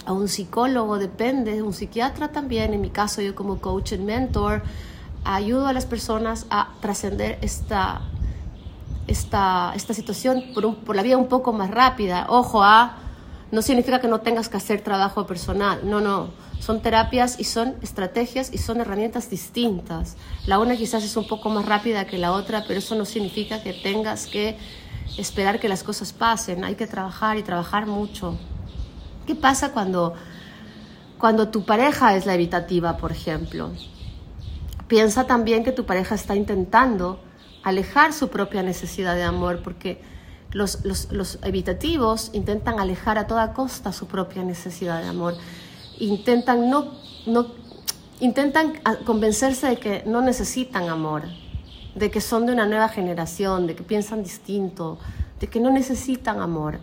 o 0.07 0.13
un 0.13 0.27
psicólogo, 0.27 0.97
depende, 0.97 1.61
un 1.61 1.73
psiquiatra 1.73 2.29
también. 2.29 2.73
En 2.73 2.81
mi 2.81 2.89
caso, 2.89 3.21
yo 3.21 3.35
como 3.35 3.59
coach 3.59 3.93
y 3.93 3.97
mentor, 3.97 4.61
ayudo 5.23 5.67
a 5.67 5.73
las 5.73 5.85
personas 5.85 6.45
a 6.49 6.69
trascender 6.81 7.39
esta, 7.41 8.01
esta, 9.07 9.71
esta 9.75 9.93
situación 9.93 10.43
por, 10.53 10.75
por 10.77 10.95
la 10.95 11.03
vía 11.03 11.17
un 11.17 11.27
poco 11.27 11.53
más 11.53 11.71
rápida. 11.71 12.27
Ojo, 12.29 12.61
a, 12.61 12.81
¿ah? 12.81 12.97
no 13.51 13.61
significa 13.61 14.01
que 14.01 14.07
no 14.07 14.19
tengas 14.19 14.49
que 14.49 14.57
hacer 14.57 14.81
trabajo 14.81 15.25
personal, 15.25 15.79
no, 15.83 16.01
no 16.01 16.29
son 16.65 16.81
terapias 16.81 17.39
y 17.39 17.43
son 17.43 17.75
estrategias 17.83 18.51
y 18.51 18.57
son 18.57 18.81
herramientas 18.81 19.29
distintas. 19.29 20.17
La 20.47 20.57
una 20.57 20.75
quizás 20.75 21.03
es 21.03 21.15
un 21.15 21.27
poco 21.27 21.51
más 21.51 21.67
rápida 21.67 22.07
que 22.07 22.17
la 22.17 22.31
otra, 22.31 22.63
pero 22.67 22.79
eso 22.79 22.95
no 22.95 23.05
significa 23.05 23.61
que 23.61 23.71
tengas 23.71 24.25
que 24.25 24.57
esperar 25.19 25.59
que 25.59 25.69
las 25.69 25.83
cosas 25.83 26.11
pasen. 26.11 26.63
Hay 26.63 26.73
que 26.73 26.87
trabajar 26.87 27.37
y 27.37 27.43
trabajar 27.43 27.85
mucho. 27.85 28.39
¿Qué 29.27 29.35
pasa 29.35 29.73
cuando, 29.73 30.15
cuando 31.19 31.49
tu 31.49 31.65
pareja 31.65 32.15
es 32.15 32.25
la 32.25 32.33
evitativa, 32.33 32.97
por 32.97 33.11
ejemplo? 33.11 33.71
Piensa 34.87 35.27
también 35.27 35.63
que 35.63 35.71
tu 35.71 35.85
pareja 35.85 36.15
está 36.15 36.35
intentando 36.35 37.19
alejar 37.61 38.11
su 38.11 38.29
propia 38.29 38.63
necesidad 38.63 39.13
de 39.13 39.21
amor, 39.21 39.61
porque 39.63 40.01
los, 40.49 40.83
los, 40.83 41.11
los 41.11 41.37
evitativos 41.43 42.31
intentan 42.33 42.79
alejar 42.79 43.19
a 43.19 43.27
toda 43.27 43.53
costa 43.53 43.93
su 43.93 44.07
propia 44.07 44.41
necesidad 44.43 45.03
de 45.03 45.09
amor 45.09 45.35
intentan 45.99 46.69
no, 46.69 46.91
no 47.25 47.47
intentan 48.19 48.73
convencerse 49.05 49.67
de 49.67 49.77
que 49.77 50.03
no 50.05 50.21
necesitan 50.21 50.89
amor, 50.89 51.23
de 51.95 52.11
que 52.11 52.21
son 52.21 52.45
de 52.45 52.53
una 52.53 52.65
nueva 52.65 52.89
generación, 52.89 53.67
de 53.67 53.75
que 53.75 53.83
piensan 53.83 54.23
distinto, 54.23 54.97
de 55.39 55.47
que 55.47 55.59
no 55.59 55.71
necesitan 55.71 56.41
amor. 56.41 56.79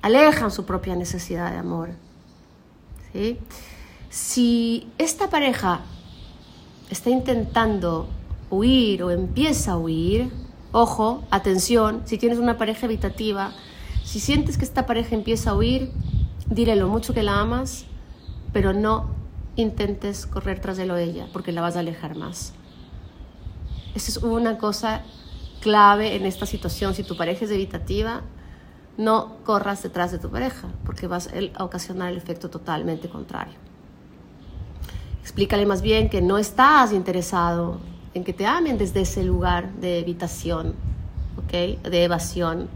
Alejan 0.00 0.50
su 0.50 0.64
propia 0.64 0.96
necesidad 0.96 1.50
de 1.50 1.58
amor. 1.58 1.90
¿sí? 3.12 3.38
Si 4.10 4.88
esta 4.98 5.30
pareja 5.30 5.80
está 6.90 7.10
intentando 7.10 8.08
huir 8.50 9.02
o 9.02 9.10
empieza 9.10 9.72
a 9.72 9.78
huir, 9.78 10.30
ojo, 10.72 11.24
atención, 11.30 12.02
si 12.04 12.18
tienes 12.18 12.38
una 12.38 12.58
pareja 12.58 12.86
evitativa, 12.86 13.52
si 14.04 14.20
sientes 14.20 14.58
que 14.58 14.64
esta 14.64 14.86
pareja 14.86 15.14
empieza 15.14 15.50
a 15.50 15.56
huir, 15.56 15.90
dile 16.46 16.76
lo 16.76 16.88
mucho 16.88 17.14
que 17.14 17.22
la 17.22 17.40
amas, 17.40 17.86
pero 18.52 18.72
no 18.72 19.10
intentes 19.56 20.26
correr 20.26 20.60
tras 20.60 20.76
de 20.76 20.86
lo 20.86 20.96
ella 20.96 21.26
porque 21.32 21.52
la 21.52 21.60
vas 21.60 21.76
a 21.76 21.80
alejar 21.80 22.16
más. 22.16 22.52
Esa 23.94 24.10
es 24.10 24.16
una 24.18 24.58
cosa 24.58 25.02
clave 25.60 26.16
en 26.16 26.24
esta 26.24 26.46
situación. 26.46 26.94
Si 26.94 27.04
tu 27.04 27.16
pareja 27.16 27.44
es 27.44 27.50
evitativa, 27.50 28.22
no 28.96 29.36
corras 29.44 29.82
detrás 29.82 30.12
de 30.12 30.18
tu 30.18 30.30
pareja 30.30 30.68
porque 30.84 31.06
vas 31.06 31.28
a 31.56 31.64
ocasionar 31.64 32.10
el 32.10 32.16
efecto 32.16 32.50
totalmente 32.50 33.08
contrario. 33.08 33.54
Explícale 35.20 35.66
más 35.66 35.82
bien 35.82 36.08
que 36.08 36.20
no 36.20 36.36
estás 36.38 36.92
interesado 36.92 37.80
en 38.14 38.24
que 38.24 38.32
te 38.32 38.46
amen 38.46 38.76
desde 38.76 39.02
ese 39.02 39.22
lugar 39.22 39.72
de 39.74 40.00
evitación, 40.00 40.74
¿ok? 41.38 41.80
De 41.82 42.04
evasión 42.04 42.68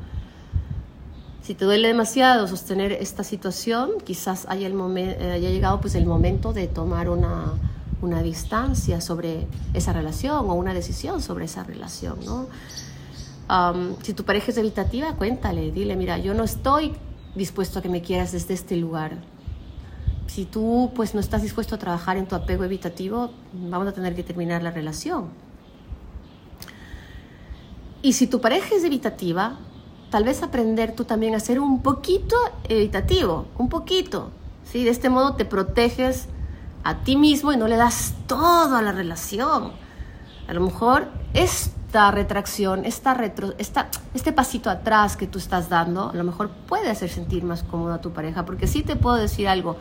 si 1.46 1.54
te 1.54 1.64
duele 1.64 1.87
demasiado 1.87 2.48
sostener 2.48 2.90
esta 2.90 3.22
situación, 3.22 4.00
quizás 4.02 4.46
haya, 4.48 4.66
el 4.66 4.74
eh, 4.96 5.38
llegado 5.38 5.80
pues 5.80 5.94
el 5.94 6.04
momento 6.04 6.52
de 6.52 6.66
tomar 6.66 7.09
una, 7.09 7.52
una, 8.02 8.20
distancia 8.20 9.00
sobre 9.00 9.46
esa 9.72 9.92
relación 9.92 10.50
o 10.50 10.54
una 10.54 10.74
decisión 10.74 11.22
sobre 11.22 11.44
esa 11.44 11.62
relación, 11.62 12.18
¿no? 12.24 12.48
si 14.02 14.12
tu 14.12 14.24
pareja 14.24 14.50
es 14.50 14.59
evitativa, 14.59 15.14
cuéntale, 15.14 15.70
dile, 15.70 15.94
mira, 15.94 16.18
yo 16.18 16.35
no 16.35 16.42
estoy 16.42 16.96
dispuesto 17.37 17.78
a 17.78 17.82
que 17.82 17.88
me 17.88 18.02
quieras 18.02 18.32
desde 18.32 18.54
este 18.54 18.76
lugar. 18.76 19.12
Si 20.26 20.46
tú 20.46 20.90
pues 20.96 21.14
no 21.14 21.20
estás 21.20 21.42
dispuesto 21.42 21.76
a 21.76 21.78
trabajar 21.78 22.16
en 22.16 22.26
tu 22.26 22.35
apego 22.35 22.64
evitativo, 22.64 23.30
vamos 23.52 23.87
a 23.87 23.92
tener 23.92 24.16
que 24.16 24.24
terminar 24.24 24.64
la 24.64 24.72
relación. 24.72 25.28
Y 28.02 28.14
si 28.14 28.26
tu 28.26 28.40
pareja 28.40 28.74
es 28.74 28.82
evitativa, 28.82 29.61
tal 30.11 30.25
vez 30.25 30.42
aprender 30.42 30.95
tú 30.95 31.05
también 31.05 31.35
a 31.35 31.40
ser 31.40 31.61
un 31.61 31.83
poquito 31.83 32.37
evitativo, 32.69 33.47
un 33.59 33.69
poquito. 33.69 34.31
¿sí? 34.64 34.85
De 34.85 34.90
este 34.90 35.09
modo 35.09 35.35
te 35.35 35.45
proteges 35.45 36.29
a 36.85 36.99
ti 37.03 37.16
mismo 37.16 37.53
y 37.53 37.57
no 37.57 37.66
le 37.66 37.77
das 37.77 38.14
todo 38.27 38.77
a 38.77 38.83
la 38.83 38.92
relación. 38.92 39.73
A 40.49 40.53
lo 40.53 40.61
mejor 40.61 41.09
esta 41.35 42.11
retracción, 42.11 42.85
esta 42.85 43.14
retro, 43.14 43.55
esta, 43.59 43.88
este 44.14 44.33
pasito 44.33 44.71
atrás 44.71 45.16
que 45.16 45.27
tú 45.27 45.38
estás 45.38 45.69
dando, 45.69 46.11
a 46.11 46.14
lo 46.14 46.25
mejor 46.25 46.51
puede 46.51 46.88
hacer 46.88 47.11
sentir 47.11 47.42
más 47.42 47.62
cómodo 47.64 47.95
a 47.95 48.01
tu 48.01 48.12
pareja, 48.12 48.45
porque 48.45 48.66
sí 48.66 48.83
te 48.83 48.95
puedo 48.95 49.16
decir 49.16 49.49
algo 49.49 49.77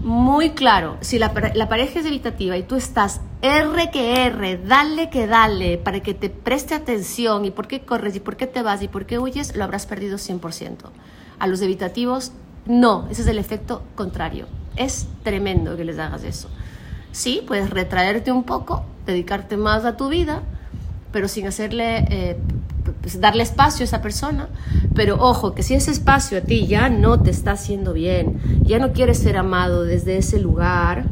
muy 0.00 0.50
claro, 0.50 0.96
si 1.00 1.18
la, 1.18 1.32
la, 1.54 1.68
pareja 1.68 2.00
es 2.00 2.06
evitativa 2.06 2.56
y 2.56 2.62
tú 2.62 2.76
estás 2.76 3.20
R 3.42 3.90
que 3.90 4.26
R, 4.26 4.58
dale 4.58 5.10
que 5.10 5.26
dale, 5.26 5.78
para 5.78 6.00
que 6.00 6.14
te 6.14 6.30
preste 6.30 6.74
atención 6.74 7.44
y 7.44 7.50
por 7.50 7.66
qué 7.66 7.80
corres 7.80 8.14
y 8.16 8.20
por 8.20 8.36
qué 8.36 8.46
te 8.46 8.62
vas 8.62 8.82
y 8.82 8.88
por 8.88 9.06
qué 9.06 9.18
huyes, 9.18 9.56
lo 9.56 9.64
habrás 9.64 9.86
perdido 9.86 10.18
100%. 10.18 10.76
A 11.38 11.46
los 11.46 11.60
evitativos, 11.60 12.32
no, 12.66 13.06
ese 13.10 13.22
es 13.22 13.28
el 13.28 13.38
efecto 13.38 13.82
contrario. 13.94 14.46
Es 14.76 15.08
tremendo 15.22 15.76
que 15.76 15.84
les 15.84 15.98
hagas 15.98 16.24
eso. 16.24 16.48
Sí, 17.12 17.42
puedes 17.46 17.70
retraerte 17.70 18.30
un 18.30 18.44
poco, 18.44 18.84
dedicarte 19.06 19.56
más 19.56 19.84
a 19.84 19.96
tu 19.96 20.08
vida, 20.08 20.42
pero 21.12 21.28
sin 21.28 21.46
hacerle, 21.46 22.04
eh, 22.10 22.36
pues, 23.00 23.20
darle 23.20 23.42
espacio 23.42 23.82
a 23.82 23.84
esa 23.84 24.02
persona. 24.02 24.48
Pero 24.94 25.16
ojo, 25.20 25.54
que 25.54 25.62
si 25.62 25.74
ese 25.74 25.90
espacio 25.90 26.38
a 26.38 26.40
ti 26.40 26.66
ya 26.66 26.88
no 26.88 27.20
te 27.20 27.30
está 27.30 27.52
haciendo 27.52 27.92
bien, 27.92 28.40
ya 28.62 28.78
no 28.78 28.92
quieres 28.92 29.18
ser 29.18 29.36
amado 29.36 29.84
desde 29.84 30.16
ese 30.18 30.40
lugar, 30.40 31.04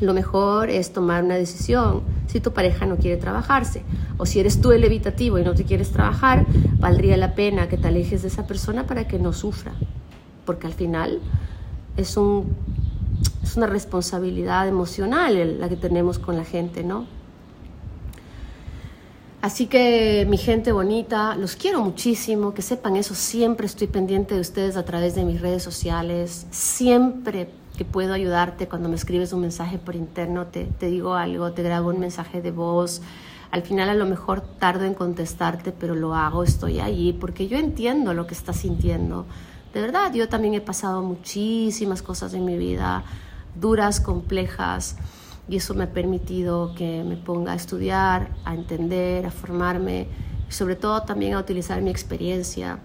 lo 0.00 0.14
mejor 0.14 0.70
es 0.70 0.92
tomar 0.92 1.24
una 1.24 1.34
decisión 1.34 2.02
si 2.26 2.40
tu 2.40 2.52
pareja 2.52 2.86
no 2.86 2.96
quiere 2.96 3.16
trabajarse. 3.16 3.82
O 4.16 4.24
si 4.24 4.40
eres 4.40 4.60
tú 4.60 4.72
el 4.72 4.84
evitativo 4.84 5.38
y 5.38 5.44
no 5.44 5.54
te 5.54 5.64
quieres 5.64 5.90
trabajar, 5.90 6.46
valdría 6.78 7.16
la 7.16 7.34
pena 7.34 7.68
que 7.68 7.76
te 7.76 7.88
alejes 7.88 8.22
de 8.22 8.28
esa 8.28 8.46
persona 8.46 8.86
para 8.86 9.06
que 9.06 9.18
no 9.18 9.32
sufra. 9.32 9.72
Porque 10.46 10.66
al 10.66 10.72
final 10.72 11.20
es, 11.96 12.16
un, 12.16 12.54
es 13.42 13.56
una 13.56 13.66
responsabilidad 13.66 14.68
emocional 14.68 15.60
la 15.60 15.68
que 15.68 15.76
tenemos 15.76 16.18
con 16.18 16.36
la 16.36 16.44
gente, 16.44 16.84
¿no? 16.84 17.06
Así 19.42 19.66
que 19.68 20.26
mi 20.28 20.36
gente 20.36 20.70
bonita, 20.70 21.34
los 21.34 21.56
quiero 21.56 21.80
muchísimo, 21.80 22.52
que 22.52 22.60
sepan 22.60 22.96
eso, 22.96 23.14
siempre 23.14 23.66
estoy 23.66 23.86
pendiente 23.86 24.34
de 24.34 24.40
ustedes 24.42 24.76
a 24.76 24.84
través 24.84 25.14
de 25.14 25.24
mis 25.24 25.40
redes 25.40 25.62
sociales, 25.62 26.46
siempre 26.50 27.48
que 27.78 27.86
puedo 27.86 28.12
ayudarte 28.12 28.68
cuando 28.68 28.90
me 28.90 28.96
escribes 28.96 29.32
un 29.32 29.40
mensaje 29.40 29.78
por 29.78 29.96
interno, 29.96 30.48
te, 30.48 30.66
te 30.66 30.86
digo 30.86 31.14
algo, 31.14 31.52
te 31.52 31.62
grabo 31.62 31.88
un 31.88 32.00
mensaje 32.00 32.42
de 32.42 32.50
voz. 32.50 33.00
Al 33.50 33.62
final 33.62 33.88
a 33.88 33.94
lo 33.94 34.04
mejor 34.04 34.42
tardo 34.42 34.84
en 34.84 34.92
contestarte, 34.92 35.72
pero 35.72 35.94
lo 35.94 36.14
hago, 36.14 36.44
estoy 36.44 36.78
allí, 36.78 37.14
porque 37.14 37.48
yo 37.48 37.56
entiendo 37.56 38.12
lo 38.12 38.26
que 38.26 38.34
estás 38.34 38.58
sintiendo. 38.58 39.24
De 39.72 39.80
verdad, 39.80 40.12
yo 40.12 40.28
también 40.28 40.52
he 40.52 40.60
pasado 40.60 41.00
muchísimas 41.00 42.02
cosas 42.02 42.34
en 42.34 42.44
mi 42.44 42.58
vida, 42.58 43.04
duras, 43.58 44.00
complejas, 44.00 44.96
y 45.50 45.56
eso 45.56 45.74
me 45.74 45.84
ha 45.84 45.90
permitido 45.90 46.74
que 46.74 47.04
me 47.04 47.16
ponga 47.16 47.52
a 47.52 47.56
estudiar, 47.56 48.30
a 48.46 48.54
entender, 48.54 49.26
a 49.26 49.30
formarme, 49.30 50.06
y 50.48 50.52
sobre 50.52 50.76
todo 50.76 51.02
también 51.02 51.34
a 51.34 51.38
utilizar 51.38 51.82
mi 51.82 51.90
experiencia 51.90 52.78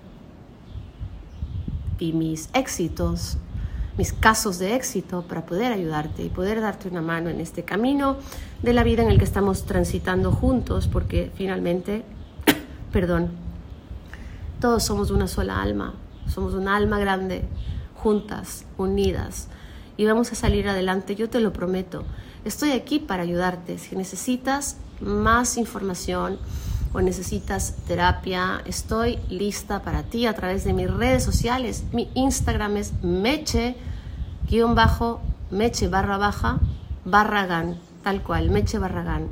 y 1.99 2.11
mis 2.11 2.49
éxitos 2.53 3.37
mis 3.97 4.11
casos 4.11 4.59
de 4.59 4.75
éxito 4.75 5.23
para 5.23 5.45
poder 5.45 5.71
ayudarte 5.71 6.23
y 6.23 6.29
poder 6.29 6.59
darte 6.59 6.89
una 6.89 7.01
mano 7.01 7.29
en 7.29 7.39
este 7.39 7.63
camino 7.63 8.17
de 8.61 8.73
la 8.73 8.83
vida 8.83 9.03
en 9.03 9.09
el 9.09 9.17
que 9.17 9.23
estamos 9.23 9.65
transitando 9.65 10.31
juntos, 10.31 10.87
porque 10.87 11.31
finalmente, 11.35 12.03
perdón, 12.91 13.29
todos 14.59 14.83
somos 14.83 15.11
una 15.11 15.27
sola 15.27 15.61
alma, 15.61 15.93
somos 16.27 16.53
una 16.55 16.75
alma 16.75 16.99
grande, 16.99 17.43
juntas, 17.95 18.65
unidas, 18.77 19.47
y 19.97 20.05
vamos 20.05 20.31
a 20.33 20.35
salir 20.35 20.67
adelante, 20.67 21.15
yo 21.15 21.29
te 21.29 21.39
lo 21.39 21.53
prometo. 21.53 22.03
Estoy 22.45 22.71
aquí 22.71 22.99
para 22.99 23.23
ayudarte. 23.23 23.77
Si 23.77 23.95
necesitas 23.95 24.77
más 25.01 25.57
información, 25.57 26.39
o 26.95 27.01
necesitas 27.01 27.75
terapia, 27.87 28.61
estoy 28.65 29.19
lista 29.29 29.81
para 29.81 30.03
ti 30.03 30.27
a 30.27 30.33
través 30.33 30.63
de 30.63 30.71
mis 30.71 30.89
redes 30.89 31.25
sociales. 31.25 31.83
Mi 31.91 32.09
Instagram 32.15 32.77
es 32.77 32.93
meche, 33.03 33.75
guion 34.49 34.75
bajo, 34.75 35.19
meche 35.51 35.89
barra 35.89 36.17
baja, 36.17 36.61
barragán, 37.03 37.79
tal 38.01 38.23
cual, 38.23 38.49
meche 38.49 38.79
barragán. 38.79 39.27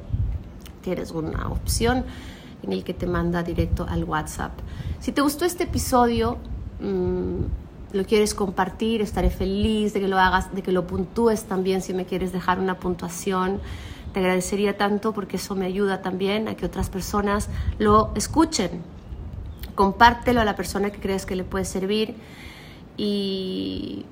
Tienes 0.82 1.10
una 1.10 1.48
opción 1.48 2.04
en 2.62 2.72
el 2.72 2.84
que 2.84 2.94
te 2.94 3.06
manda 3.06 3.42
directo 3.42 3.86
al 3.88 4.04
WhatsApp. 4.04 4.52
Si 5.00 5.12
te 5.12 5.20
gustó 5.20 5.44
este 5.44 5.64
episodio, 5.64 6.38
Mm, 6.80 7.44
lo 7.92 8.04
quieres 8.04 8.34
compartir, 8.34 9.00
estaré 9.00 9.30
feliz 9.30 9.94
de 9.94 10.00
que 10.00 10.08
lo 10.08 10.18
hagas, 10.18 10.54
de 10.54 10.62
que 10.62 10.72
lo 10.72 10.86
puntúes 10.86 11.44
también 11.44 11.80
si 11.80 11.94
me 11.94 12.04
quieres 12.04 12.32
dejar 12.32 12.58
una 12.58 12.78
puntuación. 12.78 13.60
Te 14.12 14.20
agradecería 14.20 14.76
tanto 14.76 15.12
porque 15.12 15.36
eso 15.36 15.54
me 15.54 15.66
ayuda 15.66 16.02
también 16.02 16.48
a 16.48 16.54
que 16.54 16.66
otras 16.66 16.90
personas 16.90 17.48
lo 17.78 18.12
escuchen. 18.14 18.82
Compártelo 19.74 20.40
a 20.40 20.44
la 20.44 20.56
persona 20.56 20.90
que 20.90 21.00
creas 21.00 21.24
que 21.24 21.36
le 21.36 21.44
puede 21.44 21.64
servir 21.64 22.14
y 22.96 24.04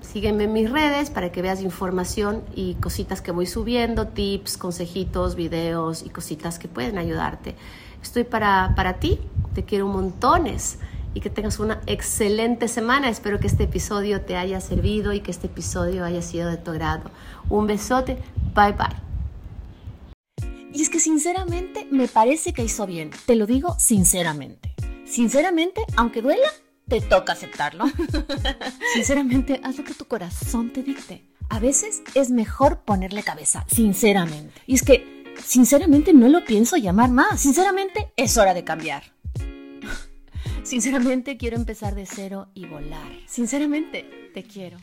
sígueme 0.00 0.44
en 0.44 0.52
mis 0.52 0.70
redes 0.70 1.10
para 1.10 1.30
que 1.32 1.42
veas 1.42 1.60
información 1.60 2.42
y 2.54 2.74
cositas 2.74 3.20
que 3.20 3.30
voy 3.30 3.46
subiendo, 3.46 4.08
tips, 4.08 4.56
consejitos, 4.56 5.34
videos 5.34 6.02
y 6.02 6.10
cositas 6.10 6.58
que 6.58 6.68
pueden 6.68 6.98
ayudarte. 6.98 7.54
Estoy 8.02 8.24
para, 8.24 8.72
para 8.76 9.00
ti, 9.00 9.18
te 9.54 9.64
quiero 9.64 9.86
montones 9.86 10.78
y 11.14 11.20
que 11.20 11.30
tengas 11.30 11.58
una 11.58 11.80
excelente 11.86 12.68
semana. 12.68 13.08
Espero 13.08 13.40
que 13.40 13.46
este 13.46 13.64
episodio 13.64 14.20
te 14.20 14.36
haya 14.36 14.60
servido 14.60 15.12
y 15.12 15.20
que 15.20 15.30
este 15.30 15.46
episodio 15.46 16.04
haya 16.04 16.22
sido 16.22 16.48
de 16.48 16.56
tu 16.56 16.70
agrado. 16.70 17.10
Un 17.48 17.66
besote, 17.66 18.18
bye 18.54 18.72
bye. 18.72 19.08
Y 20.72 20.82
es 20.82 20.90
que 20.90 21.00
sinceramente 21.00 21.88
me 21.90 22.06
parece 22.08 22.52
que 22.52 22.62
hizo 22.62 22.86
bien, 22.86 23.10
te 23.26 23.34
lo 23.34 23.46
digo 23.46 23.74
sinceramente. 23.78 24.74
Sinceramente, 25.04 25.82
aunque 25.96 26.22
duela, 26.22 26.48
te 26.88 27.00
toca 27.00 27.34
aceptarlo. 27.34 27.84
sinceramente, 28.94 29.60
haz 29.62 29.78
lo 29.78 29.84
que 29.84 29.94
tu 29.94 30.06
corazón 30.06 30.72
te 30.72 30.82
dicte. 30.82 31.28
A 31.50 31.58
veces 31.58 32.02
es 32.14 32.30
mejor 32.30 32.82
ponerle 32.84 33.22
cabeza, 33.22 33.64
sinceramente. 33.68 34.60
Y 34.66 34.74
es 34.74 34.82
que, 34.82 35.34
sinceramente, 35.44 36.12
no 36.12 36.28
lo 36.28 36.44
pienso 36.44 36.76
llamar 36.76 37.10
más. 37.10 37.40
Sinceramente, 37.40 38.12
es 38.16 38.36
hora 38.36 38.54
de 38.54 38.64
cambiar. 38.64 39.04
Sinceramente 40.62 41.38
quiero 41.38 41.56
empezar 41.56 41.94
de 41.94 42.04
cero 42.04 42.48
y 42.52 42.66
volar. 42.66 43.10
Sinceramente, 43.26 44.30
te 44.34 44.42
quiero. 44.42 44.78